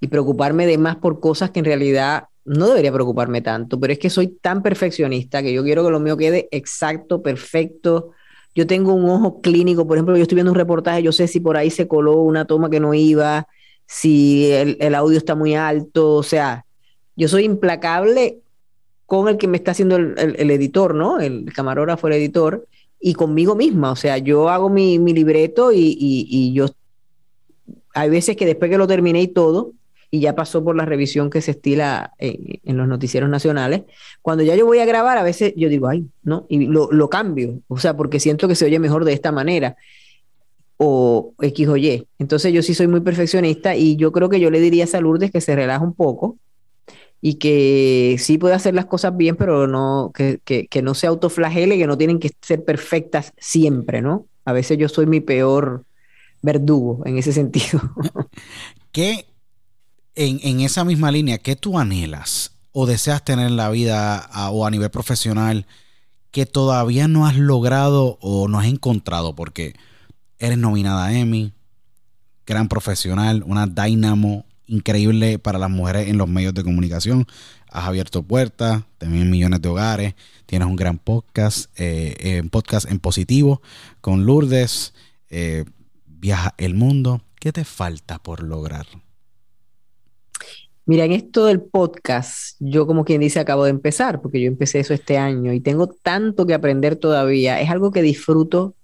[0.00, 3.98] y preocuparme de más por cosas que en realidad no debería preocuparme tanto, pero es
[3.98, 8.10] que soy tan perfeccionista que yo quiero que lo mío quede exacto, perfecto.
[8.54, 11.40] Yo tengo un ojo clínico, por ejemplo, yo estoy viendo un reportaje, yo sé si
[11.40, 13.46] por ahí se coló una toma que no iba,
[13.86, 16.64] si el, audio está muy alto, o sea,
[17.16, 18.40] yo soy implacable
[19.06, 21.20] con el que me está haciendo el, editor, ¿no?
[21.20, 22.66] El camarógrafo, el editor,
[22.98, 23.92] y conmigo misma.
[23.92, 26.66] O sea, yo hago mi, libreto y, yo...
[27.94, 29.72] Hay veces que después que lo terminé y todo,
[30.14, 33.84] y ya pasó por la revisión que se estila en, los noticieros nacionales.
[34.20, 37.08] Cuando ya yo voy a grabar, a veces yo digo, ay, no, y lo, lo
[37.08, 39.74] cambio, o sea, porque siento que se oye mejor de esta manera
[40.76, 42.06] o X o Y.
[42.18, 45.30] Entonces yo sí soy muy perfeccionista y yo creo que yo le diría a Lourdes
[45.30, 46.36] que se relaja un poco
[47.22, 51.78] y que sí puede hacer las cosas bien, pero no, que, que, no se autoflagele,
[51.78, 54.26] que no tienen que ser perfectas siempre, ¿no?
[54.44, 55.84] A veces yo soy mi peor
[56.42, 57.80] verdugo en ese sentido.
[58.92, 59.24] ¿Qué,
[60.14, 64.66] en, en esa misma línea, qué tú anhelas o deseas tener en la vida o
[64.66, 65.66] a nivel profesional
[66.30, 69.34] que todavía no has logrado o no has encontrado?
[69.34, 69.74] Porque
[70.38, 71.52] eres nominada a Emmy,
[72.46, 77.26] gran profesional, una dynamo increíble para las mujeres en los medios de comunicación.
[77.70, 80.14] Has abierto puertas, también millones de hogares.
[80.46, 83.62] Tienes un gran podcast, eh, podcast en positivo
[84.00, 84.94] con Lourdes.
[85.30, 85.64] Eh,
[86.06, 87.22] viaja el mundo.
[87.38, 88.86] ¿Qué te falta por lograr?
[90.84, 94.80] Mira, en esto del podcast, yo como quien dice acabo de empezar, porque yo empecé
[94.80, 97.60] eso este año y tengo tanto que aprender todavía.
[97.60, 98.74] Es algo que disfruto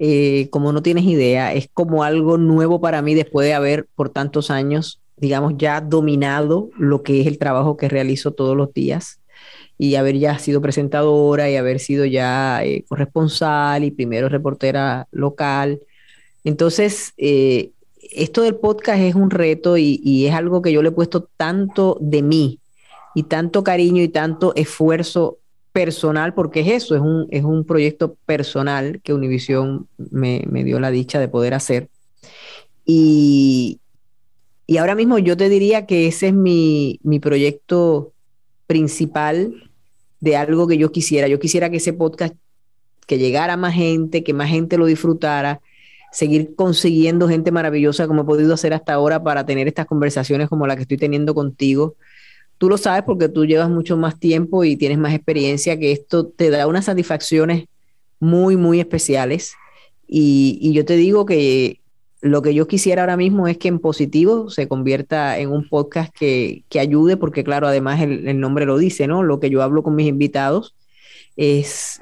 [0.00, 4.10] eh, como no tienes idea, es como algo nuevo para mí después de haber por
[4.10, 9.20] tantos años, digamos, ya dominado lo que es el trabajo que realizo todos los días
[9.76, 15.80] y haber ya sido presentadora y haber sido ya eh, corresponsal y primero reportera local.
[16.44, 17.72] Entonces, eh,
[18.10, 21.28] esto del podcast es un reto y, y es algo que yo le he puesto
[21.36, 22.60] tanto de mí
[23.14, 25.38] y tanto cariño y tanto esfuerzo
[25.78, 30.90] personal, porque es eso, es un, es un proyecto personal que Univision me, dio la
[30.90, 31.88] dicha de poder hacer.
[32.84, 33.78] Y,
[34.78, 38.12] ahora mismo yo te diría que ese es mi, mi proyecto
[38.66, 39.70] principal
[40.20, 41.28] de algo que yo quisiera.
[41.28, 42.34] Yo quisiera que ese podcast,
[43.06, 45.60] que llegara a más gente, que más gente lo disfrutara,
[46.12, 50.66] seguir consiguiendo gente maravillosa como he podido hacer hasta ahora para tener estas conversaciones como
[50.66, 51.96] la que estoy teniendo contigo
[52.58, 56.26] tú lo sabes porque tú llevas mucho más tiempo y tienes más experiencia, que esto
[56.26, 57.66] te da unas satisfacciones
[58.20, 59.54] muy, muy especiales.
[60.06, 61.80] Y, yo te digo que
[62.20, 66.12] lo que yo quisiera ahora mismo es que en positivo se convierta en un podcast
[66.12, 69.22] que, ayude, porque claro, además el, nombre lo dice, ¿no?
[69.22, 70.74] Lo que yo hablo con mis invitados
[71.36, 72.00] es,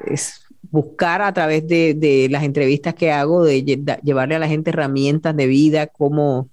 [0.71, 3.65] buscar a través de, las entrevistas que hago, de
[4.03, 6.49] llevarle a la gente herramientas de vida, cómo,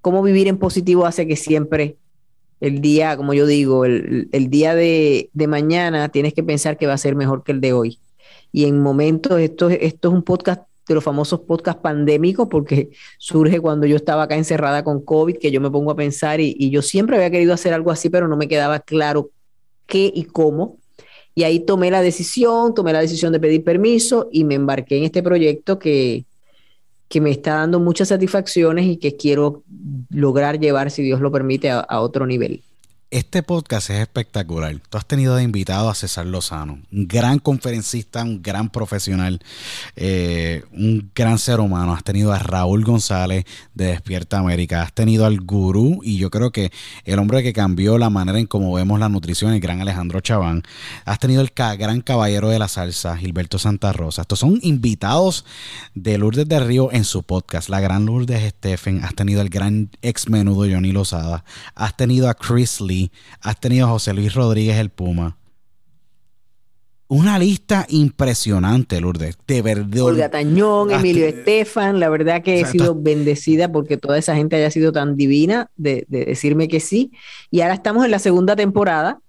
[0.00, 1.96] cómo vivir en positivo hace que siempre
[2.60, 6.98] el día, como yo digo, el, día de, mañana tienes que pensar que va a
[6.98, 7.98] ser mejor que el de hoy.
[8.52, 13.58] Y en momentos, esto, esto es un podcast de los famosos podcast pandémicos, porque surge
[13.60, 16.70] cuando yo estaba acá encerrada con COVID, que yo me pongo a pensar y, y
[16.70, 19.30] yo siempre había querido hacer algo así, pero no me quedaba claro
[19.86, 20.78] qué y cómo.
[21.34, 25.04] Y ahí tomé la decisión, tomé la decisión de pedir permiso y me embarqué en
[25.04, 26.24] este proyecto que,
[27.12, 29.62] que me está dando muchas satisfacciones y que quiero
[30.08, 32.62] lograr llevar, si Dios lo permite, a, otro nivel.
[33.12, 34.74] Este podcast es espectacular.
[34.88, 39.38] Tú has tenido de invitado a César Lozano, un gran conferencista, un gran profesional,
[39.96, 41.92] eh, un gran ser humano.
[41.92, 43.44] Has tenido a Raúl González
[43.74, 46.72] de Despierta América, has tenido al gurú y yo creo que
[47.04, 50.62] el hombre que cambió la manera en cómo vemos la nutrición, el gran Alejandro Chaván.
[51.04, 54.22] Has tenido el gran caballero de la salsa, Gilberto Santa Rosa.
[54.22, 55.44] Estos son invitados
[55.94, 59.04] de Lourdes de Río en su podcast, la gran Lourdes Stephen.
[59.04, 61.44] Has tenido al gran ex menudo Johnny Lozada.
[61.74, 63.01] Has tenido a Chris Lee
[63.40, 65.38] has tenido a José Luis Rodríguez el Puma.
[67.12, 69.36] Una lista impresionante, Lourdes.
[69.46, 70.00] De verdad.
[70.00, 72.00] Olga Tañón, Emilio Estefan.
[72.00, 76.06] La verdad que he sido bendecida porque toda esa gente haya sido tan divina de,
[76.08, 77.12] decirme que sí.
[77.50, 79.20] Y ahora estamos en la segunda temporada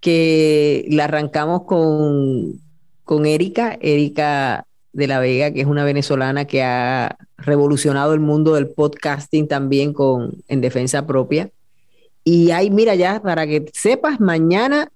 [0.00, 2.60] que la arrancamos con,
[3.04, 8.56] con Erika, Erika de la Vega, que es una venezolana que ha revolucionado el mundo
[8.56, 11.50] del podcasting también con, en defensa propia.
[12.28, 14.90] Y ahí, mira, ya para que sepas, mañana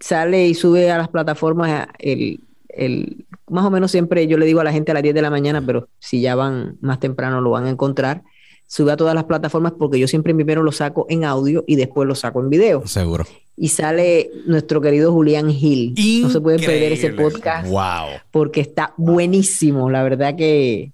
[0.00, 4.58] sale y sube a las plataformas el, el, más o menos siempre yo le digo
[4.58, 7.40] a la gente a las 10 de la mañana, pero si ya van más temprano
[7.40, 8.24] lo van a encontrar.
[8.66, 12.08] Sube a todas las plataformas porque yo siempre primero lo saco en audio y después
[12.08, 12.84] lo saco en video.
[12.84, 13.24] Seguro.
[13.56, 15.94] Y sale nuestro querido Julián Gil.
[16.24, 17.68] No se pueden perder ese podcast.
[17.68, 18.18] Wow.
[18.32, 19.88] Porque está buenísimo.
[19.88, 20.90] La verdad que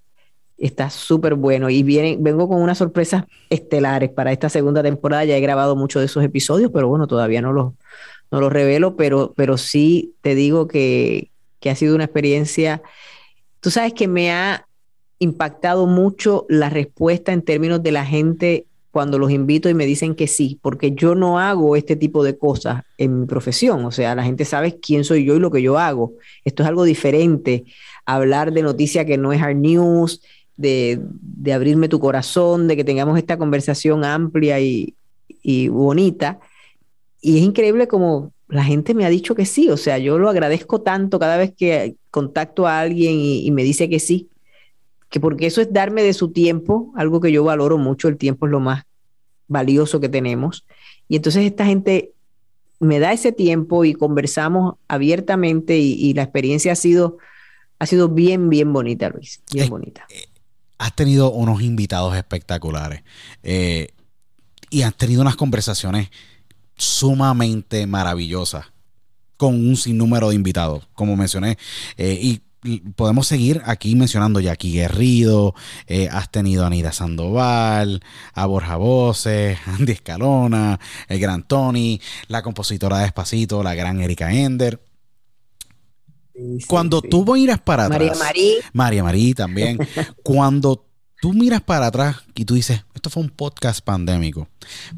[0.63, 5.25] Está súper bueno y viene, vengo con unas sorpresas estelares para esta segunda temporada.
[5.25, 7.73] Ya he grabado muchos de esos episodios, pero bueno, todavía no los,
[8.31, 12.81] no revelo, pero, pero sí te digo que, que ha sido una experiencia.
[13.61, 14.67] Tú sabes que me ha
[15.19, 20.15] impactado mucho la respuesta en términos de la gente cuando los invito y me dicen
[20.15, 23.85] que sí, porque yo no hago este tipo de cosas en mi profesión.
[23.87, 26.13] O sea, la gente sabe quién soy yo y lo que yo hago.
[26.45, 27.65] Esto es algo diferente.
[28.05, 30.23] Hablar de noticias que no es hard news,
[30.57, 34.95] de, de, abrirme tu corazón, de que tengamos esta conversación amplia y,
[35.43, 36.39] y bonita.
[37.21, 40.29] Y es increíble como la gente me ha dicho que sí, o sea, yo lo
[40.29, 44.29] agradezco tanto cada vez que contacto a alguien y, me dice que sí,
[45.09, 48.45] que porque eso es darme de su tiempo, algo que yo valoro mucho, el tiempo
[48.45, 48.85] es lo más
[49.49, 50.67] valioso que tenemos.
[51.09, 52.13] Y entonces esta gente
[52.79, 57.17] me da ese tiempo y conversamos abiertamente y, la experiencia ha sido,
[57.79, 60.07] ha sido bien, bien bonita, Luis, bien bonita.
[60.83, 63.05] Has tenido unos invitados espectaculares
[63.45, 63.95] eh,
[64.69, 66.11] y has tenido unas conversaciones
[66.77, 68.67] sumamente maravillosas
[69.37, 71.57] con un sinnúmero de invitados, como mencioné.
[71.97, 72.43] Eh, y
[72.97, 75.55] podemos seguir aquí mencionando Jackie Guerrido,
[75.87, 78.03] eh, has tenido a Anida Sandoval,
[78.35, 84.33] a Borja Voces, Andy Escalona, el gran Tony, la compositora de Despacito, la gran Erika
[84.33, 84.81] Ender.
[86.67, 88.01] Cuando tú miras para atrás.
[88.01, 88.55] María Marí.
[88.73, 89.79] María Marí también.
[90.23, 90.87] cuando
[91.23, 94.49] tú miras para atrás y tú dices, esto fue un podcast pandémico.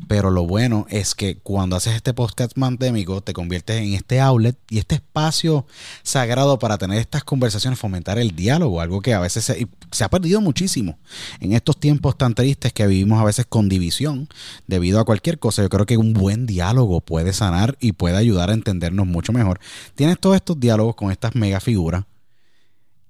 [0.09, 4.57] Pero lo bueno es que cuando haces este podcast pandémico, te conviertes en este outlet
[4.71, 5.67] y este espacio
[6.03, 9.69] sagrado para tener estas conversaciones, fomentar el diálogo, algo que a veces se,
[10.03, 10.99] ha perdido muchísimo
[11.41, 14.27] en estos tiempos tan tristes que vivimos a veces con división
[14.67, 15.61] debido a cualquier cosa.
[15.61, 19.61] Yo creo que un buen diálogo puede sanar y puede ayudar a entendernos mucho mejor.
[19.95, 22.07] Tienes todos estos diálogos con estas mega figuras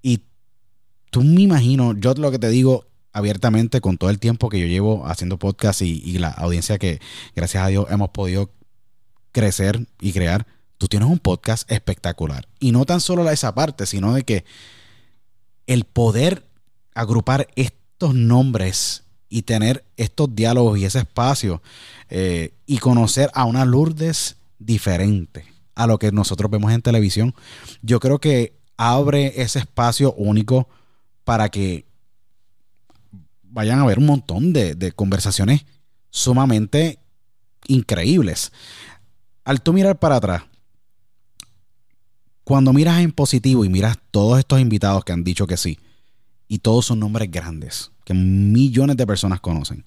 [0.03, 0.25] y
[1.11, 4.67] tú me imagino, yo lo que te digo, abiertamente con todo el tiempo que yo
[4.67, 7.01] llevo haciendo podcast y, la audiencia que
[7.35, 8.51] gracias a Dios hemos podido
[9.33, 10.47] crecer y crear.
[10.77, 12.49] Tú tienes un podcast espectacular.
[12.59, 14.45] Y no tan solo esa parte, sino de que
[15.67, 16.45] el poder
[16.95, 21.63] agrupar estos nombres y tener estos diálogos y ese espacio
[22.11, 25.47] eh, y conocer a una Lourdes diferente
[25.77, 27.35] a lo que nosotros vemos en televisión,
[27.83, 30.69] yo creo que abre ese espacio único
[31.25, 31.87] para que
[33.55, 35.65] vayan a haber un montón de, conversaciones
[36.11, 36.99] sumamente
[37.69, 38.53] increíbles.
[39.45, 40.43] Al tú mirar para atrás,
[42.43, 45.79] cuando miras en positivo y miras todos estos invitados que han dicho que sí,
[46.49, 49.85] y todos son nombres grandes, que millones de personas conocen,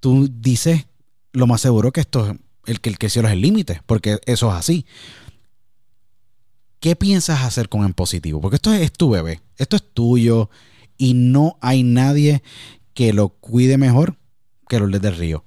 [0.00, 0.86] tú dices
[1.32, 4.54] lo más seguro que esto el que el cielo es el límite, porque eso es
[4.54, 4.86] así.
[6.80, 8.40] ¿Qué piensas hacer con en positivo?
[8.40, 10.48] Porque esto es tu bebé, esto es tuyo,
[10.98, 12.42] y no hay nadie
[12.92, 14.16] que lo cuide mejor
[14.68, 15.44] que los del Río.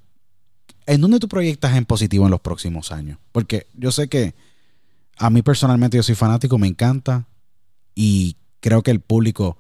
[0.88, 3.20] ¿En dónde tú proyectas en positivo en los próximos años?
[3.32, 4.34] Porque yo sé que
[5.18, 7.28] a mí personalmente yo soy fanático, me encanta
[7.94, 9.58] y creo que el público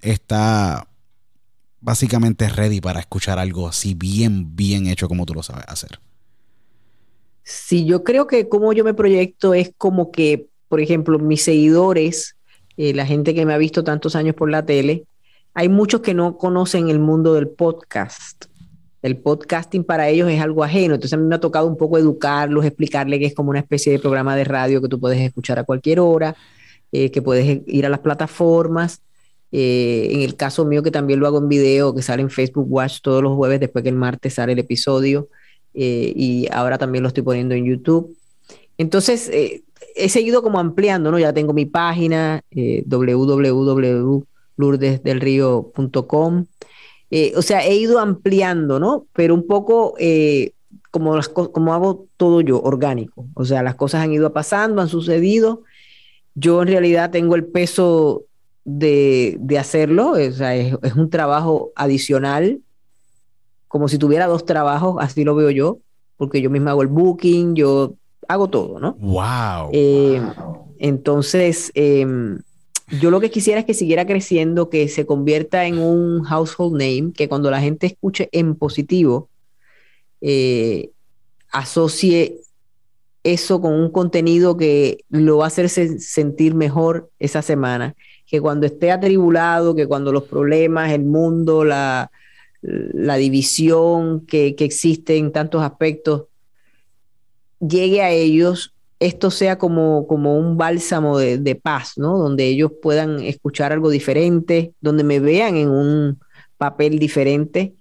[0.00, 0.86] está
[1.80, 5.98] básicamente ready para escuchar algo así bien, bien hecho como tú lo sabes hacer.
[7.42, 12.36] Sí, yo creo que como yo me proyecto es como que, por ejemplo, mis seguidores
[12.82, 15.04] eh, la gente que me ha visto tantos años por la tele,
[15.52, 18.46] hay muchos que no conocen el mundo del podcast.
[19.02, 21.98] El podcasting para ellos es algo ajeno, entonces a mí me ha tocado un poco
[21.98, 25.58] educarlos, explicarles que es como una especie de programa de radio que tú puedes escuchar
[25.58, 26.34] a cualquier hora,
[26.90, 29.02] eh, que puedes ir a las plataformas.
[29.52, 32.66] Eh, en el caso mío, que también lo hago en video, que sale en Facebook
[32.66, 35.28] Watch todos los jueves después que el martes sale el episodio,
[35.74, 38.16] y ahora también lo estoy poniendo en YouTube.
[38.78, 39.30] Entonces,
[40.04, 41.18] he seguido como ampliando, ¿no?
[41.18, 42.82] Ya tengo mi página, eh.
[47.10, 49.06] Eh, o sea, he ido ampliando, ¿no?
[49.12, 50.52] Pero un poco eh,
[50.90, 51.18] como,
[51.52, 53.26] como hago todo yo, orgánico.
[53.34, 55.62] O sea, las cosas han ido pasando, han sucedido.
[56.34, 58.24] Yo en realidad tengo el peso
[58.64, 62.60] de, hacerlo, o sea, es, es un trabajo adicional,
[63.66, 65.78] como si tuviera dos trabajos, así lo veo yo,
[66.16, 67.94] porque yo misma hago el booking, yo
[68.30, 68.94] hago todo, ¿no?
[69.00, 69.70] Wow.
[69.72, 70.22] Eh,
[70.78, 72.38] entonces, em,
[73.00, 77.12] yo lo que quisiera es que siguiera creciendo, que se convierta en un household name,
[77.12, 79.28] que cuando la gente escuche en positivo,
[80.20, 80.90] eh,
[81.50, 82.40] asocie
[83.22, 87.94] eso con un contenido que lo va a hacer sentir mejor esa semana,
[88.26, 92.10] que cuando esté atribulado, que cuando los problemas, el mundo, la,
[92.62, 96.29] la división que, que existe en tantos aspectos,
[97.60, 102.18] llegue a ellos, esto sea como, como un bálsamo de, paz, ¿no?
[102.18, 106.20] Donde ellos puedan escuchar algo diferente, donde me vean en un
[106.58, 107.74] papel diferente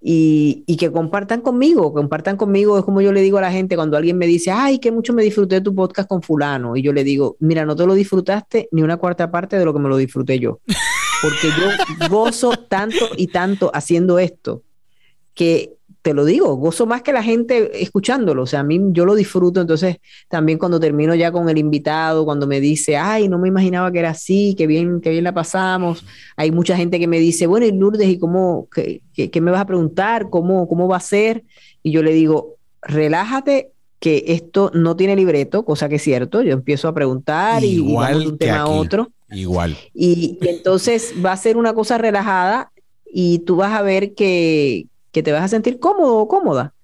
[0.00, 3.96] y, que compartan conmigo, compartan conmigo, es como yo le digo a la gente cuando
[3.96, 6.92] alguien me dice, ay, que mucho me disfruté de tu podcast con fulano, y yo
[6.92, 9.88] le digo, mira, no te lo disfrutaste ni una cuarta parte de lo que me
[9.88, 10.60] lo disfruté yo,
[11.22, 14.62] porque yo gozo tanto y tanto haciendo esto,
[15.34, 15.76] que
[16.06, 19.16] te lo digo, gozo más que la gente escuchándolo, o sea, a mí yo lo
[19.16, 19.96] disfruto, entonces
[20.28, 23.98] también cuando termino ya con el invitado, cuando me dice, ay, no me imaginaba que
[23.98, 26.04] era así, que bien, que bien la pasamos,
[26.36, 29.62] hay mucha gente que me dice, bueno, y Lourdes, ¿y cómo, qué, qué, me vas
[29.62, 30.30] a preguntar?
[30.30, 31.42] ¿Cómo, ¿Cómo va a ser?
[31.82, 36.52] Y yo le digo, relájate, que esto no tiene libreto, cosa que es cierto, yo
[36.52, 39.10] empiezo a preguntar y, vamos de un tema a otro.
[39.28, 39.76] Igual.
[39.92, 42.70] Y, y entonces va a ser una cosa relajada
[43.12, 46.74] y tú vas a ver que, que te vas a sentir cómodo o cómoda.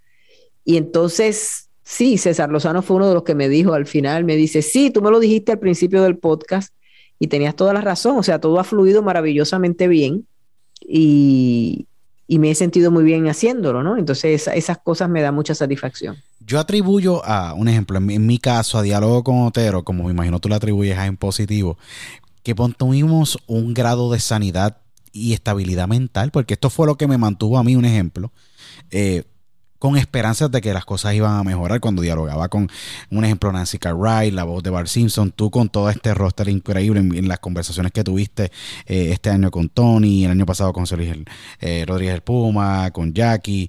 [0.64, 4.36] Y entonces, sí, César Lozano fue uno de los que me dijo al final, me
[4.36, 6.72] dice, sí, tú me lo dijiste al principio del podcast
[7.18, 10.26] y tenías toda la razón, o sea, todo ha fluido maravillosamente bien
[10.80, 11.86] y,
[12.26, 13.98] y me he sentido muy bien haciéndolo, ¿no?
[13.98, 16.16] Entonces esas cosas me dan mucha satisfacción.
[16.40, 20.40] Yo atribuyo a, un ejemplo, en mi, caso, a diálogo con Otero, como me imagino
[20.40, 21.76] tú lo atribuyes a en positivo,
[22.42, 24.78] que tuvimos un grado de sanidad
[25.12, 28.32] y estabilidad mental, porque esto fue lo que me mantuvo a mí un ejemplo,
[28.90, 29.24] eh,
[29.78, 32.68] con esperanzas de que las cosas iban a mejorar cuando dialogaba con,
[33.10, 37.00] un ejemplo, Nancy Cartwright, la voz de Bart Simpson, tú con todo este roster increíble
[37.00, 38.52] en, las conversaciones que tuviste
[38.86, 41.16] eh, este año con Tony, el año pasado con Solís
[41.60, 43.68] eh, Rodríguez Puma, con Jackie,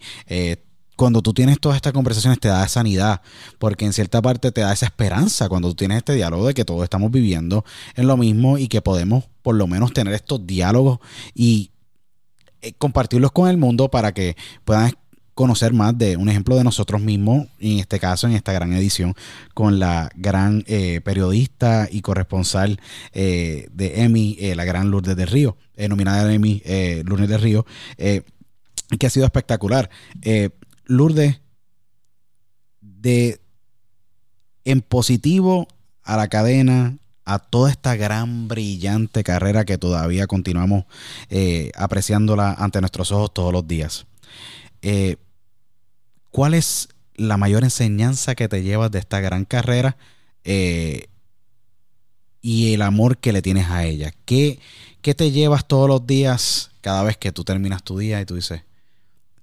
[0.95, 3.22] cuando tú tienes todas estas conversaciones te da sanidad,
[3.60, 6.65] porque en cierta parte te da esa esperanza cuando tú tienes este diálogo de que
[6.65, 7.65] todos estamos viviendo
[7.95, 10.99] en lo mismo y que podemos por lo menos tener estos diálogos
[11.34, 11.72] y
[12.61, 14.94] eh, compartirlos con el mundo para que puedan
[15.34, 19.15] conocer más de un ejemplo de nosotros mismos, en este caso, en esta gran edición,
[19.56, 22.80] con la gran eh, periodista y corresponsal
[23.14, 25.57] eh, de Emmy, la gran Lourdes del Río,
[25.90, 26.61] nominada de Emmy
[27.03, 27.65] Lourdes del Río,
[27.98, 29.90] que ha sido espectacular.
[30.86, 31.40] Lourdes,
[32.82, 33.40] de
[34.66, 35.68] en positivo
[36.04, 40.86] a la cadena, a toda esta gran, brillante carrera que todavía continuamos
[41.30, 44.06] eh, apreciándola ante nuestros ojos todos los días.
[44.82, 45.18] Eh,
[46.32, 49.98] ¿Cuál es la mayor enseñanza que te llevas de esta gran carrera
[50.44, 51.08] eh,
[52.42, 54.14] y el amor que le tienes a ella?
[54.26, 54.60] ¿Qué,
[55.02, 58.36] ¿Qué te llevas todos los días cada vez que tú terminas tu día y tú
[58.36, 58.64] dices,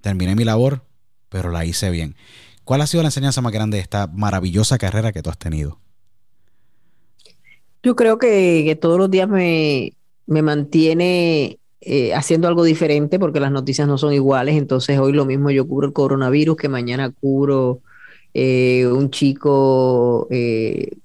[0.01, 0.83] terminé mi labor,
[1.31, 2.15] pero la hice bien.
[2.65, 5.79] ¿Cuál ha sido la enseñanza más grande de esta maravillosa carrera que tú has tenido?
[7.81, 9.93] Yo creo que, todos los días me,
[10.27, 14.55] mantiene eh, haciendo algo diferente porque las noticias no son iguales.
[14.55, 17.79] Entonces hoy lo mismo yo cubro el coronavirus que mañana cubro
[18.33, 20.97] eh, un chico eh,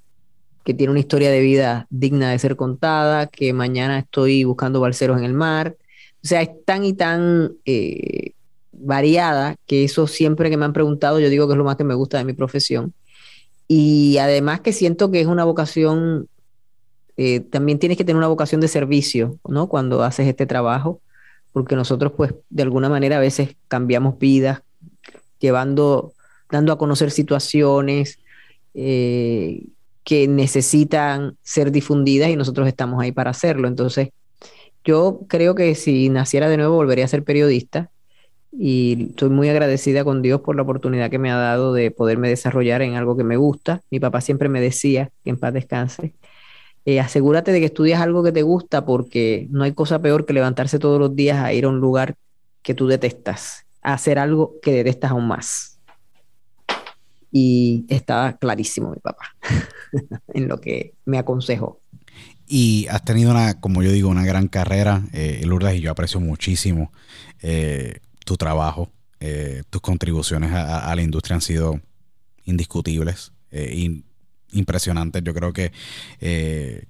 [0.64, 5.18] que tiene una historia de vida digna de ser contada, que mañana estoy buscando balseros
[5.18, 5.76] en el mar.
[6.22, 7.52] O sea, es tan y tan
[8.78, 11.84] variada, que eso siempre que me han preguntado, yo digo que es lo más que
[11.84, 12.94] me gusta de mi profesión.
[13.68, 16.28] Y además que siento que es una vocación,
[17.16, 19.68] eh, también tienes que tener una vocación de servicio, ¿no?
[19.68, 21.00] Cuando haces este trabajo,
[21.52, 24.62] porque nosotros pues de alguna manera a veces cambiamos vidas,
[25.40, 26.12] llevando,
[26.50, 28.18] dando a conocer situaciones
[28.74, 29.64] eh,
[30.04, 33.66] que necesitan ser difundidas y nosotros estamos ahí para hacerlo.
[33.68, 34.10] Entonces,
[34.84, 37.90] yo creo que si naciera de nuevo volvería a ser periodista
[38.58, 42.28] y estoy muy agradecida con Dios por la oportunidad que me ha dado de poderme
[42.28, 43.82] desarrollar en algo que me gusta.
[43.90, 46.14] Mi papá siempre me decía, que en paz descanse,
[46.84, 50.32] eh, asegúrate de que estudias algo que te gusta porque no hay cosa peor que
[50.32, 52.14] levantarse todos los días a ir a un lugar
[52.62, 55.78] que tú detestas, a hacer algo que detestas aún más.
[57.30, 59.34] Y estaba clarísimo mi papá
[60.32, 61.80] en lo que me aconsejó.
[62.48, 66.20] Y has tenido una, como yo digo, una gran carrera, eh, Lourdes, y yo aprecio
[66.20, 66.92] muchísimo
[67.42, 68.90] eh, tu trabajo,
[69.20, 71.80] eh, tus contribuciones a, la industria han sido
[72.44, 74.02] indiscutibles, eh,
[74.50, 75.22] impresionantes.
[75.24, 75.72] Yo creo que
[76.20, 76.84] eh,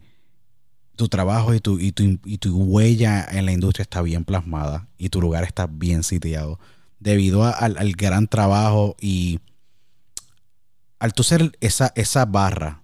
[0.96, 5.20] tu trabajo y tu, y, tu, huella en la industria está bien plasmada y tu
[5.20, 6.58] lugar está bien sitiado
[6.98, 9.40] debido al, gran trabajo y
[10.98, 12.82] al tú ser esa, esa barra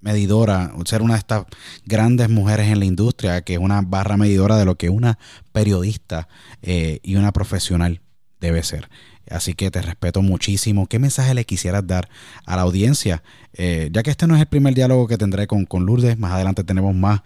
[0.00, 1.44] medidora, ser una de estas
[1.84, 5.18] grandes mujeres en la industria, que es una barra medidora de lo que una
[5.52, 6.28] periodista
[6.62, 8.00] eh, y una profesional
[8.40, 8.88] debe ser.
[9.30, 10.86] Así que te respeto muchísimo.
[10.86, 12.08] ¿Qué mensaje le quisieras dar
[12.46, 13.22] a la audiencia?
[13.52, 16.32] Eh, ya que este no es el primer diálogo que tendré con, con Lourdes, más
[16.32, 17.20] adelante tenemos más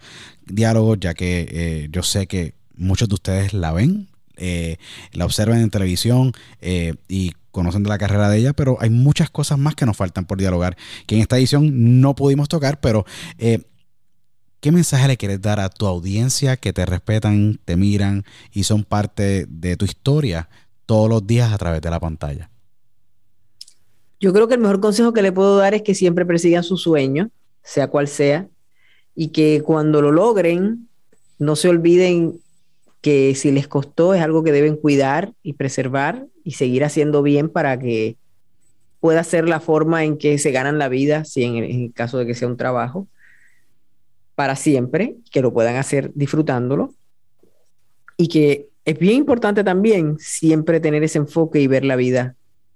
[0.45, 4.09] diálogos, ya que eh, yo sé que muchos de ustedes la ven,
[5.13, 6.33] la observan en televisión
[7.07, 10.25] y conocen de la carrera de ella, pero hay muchas cosas más que nos faltan
[10.25, 10.75] por dialogar,
[11.05, 13.05] que en esta edición no pudimos tocar, pero
[13.37, 13.61] eh,
[14.59, 18.83] ¿qué mensaje le quieres dar a tu audiencia que te respetan, te miran y son
[18.83, 20.49] parte de tu historia
[20.87, 22.49] todos los días a través de la pantalla?
[24.19, 26.77] Yo creo que el mejor consejo que le puedo dar es que siempre persigan su
[26.77, 27.29] sueño,
[27.61, 28.47] sea cual sea,
[29.15, 30.89] y que cuando lo logren,
[31.37, 32.39] no se olviden
[33.01, 37.49] que si les costó es algo que deben cuidar y preservar y seguir haciendo bien
[37.49, 38.17] para que
[38.99, 42.25] pueda ser la forma en que se ganan la vida, si en el, caso de
[42.25, 43.07] que sea un trabajo,
[44.35, 46.93] para siempre, que lo puedan hacer disfrutándolo
[48.17, 52.35] y que es bien importante también siempre tener ese enfoque y ver la vida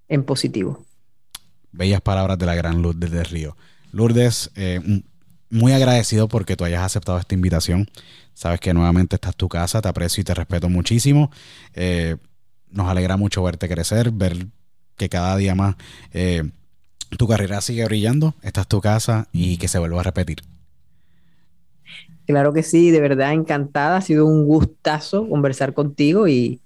[0.10, 0.85] en positivo.
[1.72, 3.56] Bellas palabras de la gran Lourdes del Río.
[3.91, 4.81] Lourdes, eh,
[5.49, 7.89] muy agradecido porque tú hayas aceptado esta invitación.
[8.34, 11.31] Sabes que nuevamente esta es tu casa, te aprecio y te respeto muchísimo.
[11.73, 12.18] Eh,
[12.77, 14.47] nos alegra mucho verte crecer, ver
[14.95, 15.75] que cada día más
[16.13, 16.43] eh,
[17.17, 18.35] tu carrera sigue brillando.
[18.43, 20.37] Esta es tu casa y que se vuelva a repetir.
[22.27, 23.97] Claro que sí, de verdad encantada.
[23.97, 26.61] Ha sido un gustazo conversar contigo y,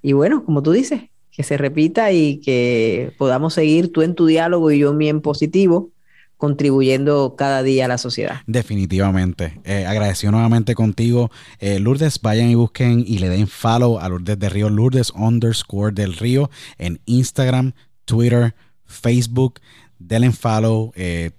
[0.00, 4.26] y bueno, como tú dices, que se repita y que podamos seguir tú en tu
[4.26, 5.90] diálogo y yo en mi en positivo
[6.42, 8.40] contribuyendo cada día a la sociedad.
[8.48, 9.60] Definitivamente.
[9.62, 11.30] Eh, agradecido nuevamente contigo.
[11.60, 15.92] Eh, Lourdes, vayan y busquen y le den follow a Lourdes del Río, Lourdes underscore
[15.92, 17.74] del Río en Instagram,
[18.06, 18.56] Twitter,
[18.86, 19.60] Facebook.
[20.00, 20.90] Denle follow.
[20.96, 21.30] Eh,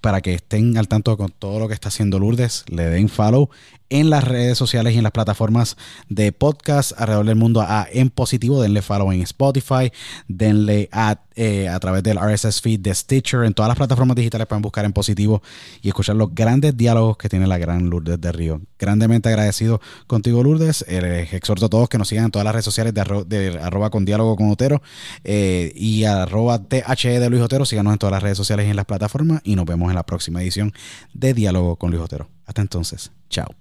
[0.00, 3.50] para que estén al tanto con todo lo que está haciendo Lourdes, le den follow
[3.90, 5.76] en las redes sociales y en las plataformas
[6.08, 8.62] de podcast alrededor del mundo a En Positivo.
[8.62, 9.92] Denle follow en Spotify,
[10.28, 13.44] denle a, eh, a través del RSS feed de Stitcher.
[13.44, 15.42] En todas las plataformas digitales pueden buscar En Positivo
[15.82, 18.60] y escuchar los grandes diálogos que tiene la gran Lourdes de Río.
[18.78, 20.84] Grandemente agradecido contigo, Lourdes.
[20.88, 24.04] Eh, exhorto a todos que nos sigan en todas las redes sociales de, arroba con
[24.04, 24.82] diálogo con Otero
[25.24, 27.64] eh, y arroba THE de Luis Otero.
[27.64, 30.04] Síganos en todas las redes sociales y en las plataformas y nos vemos en la
[30.04, 30.72] próxima edición
[31.12, 32.28] de Diálogo con Luis Otero.
[32.46, 33.52] Hasta entonces, chao.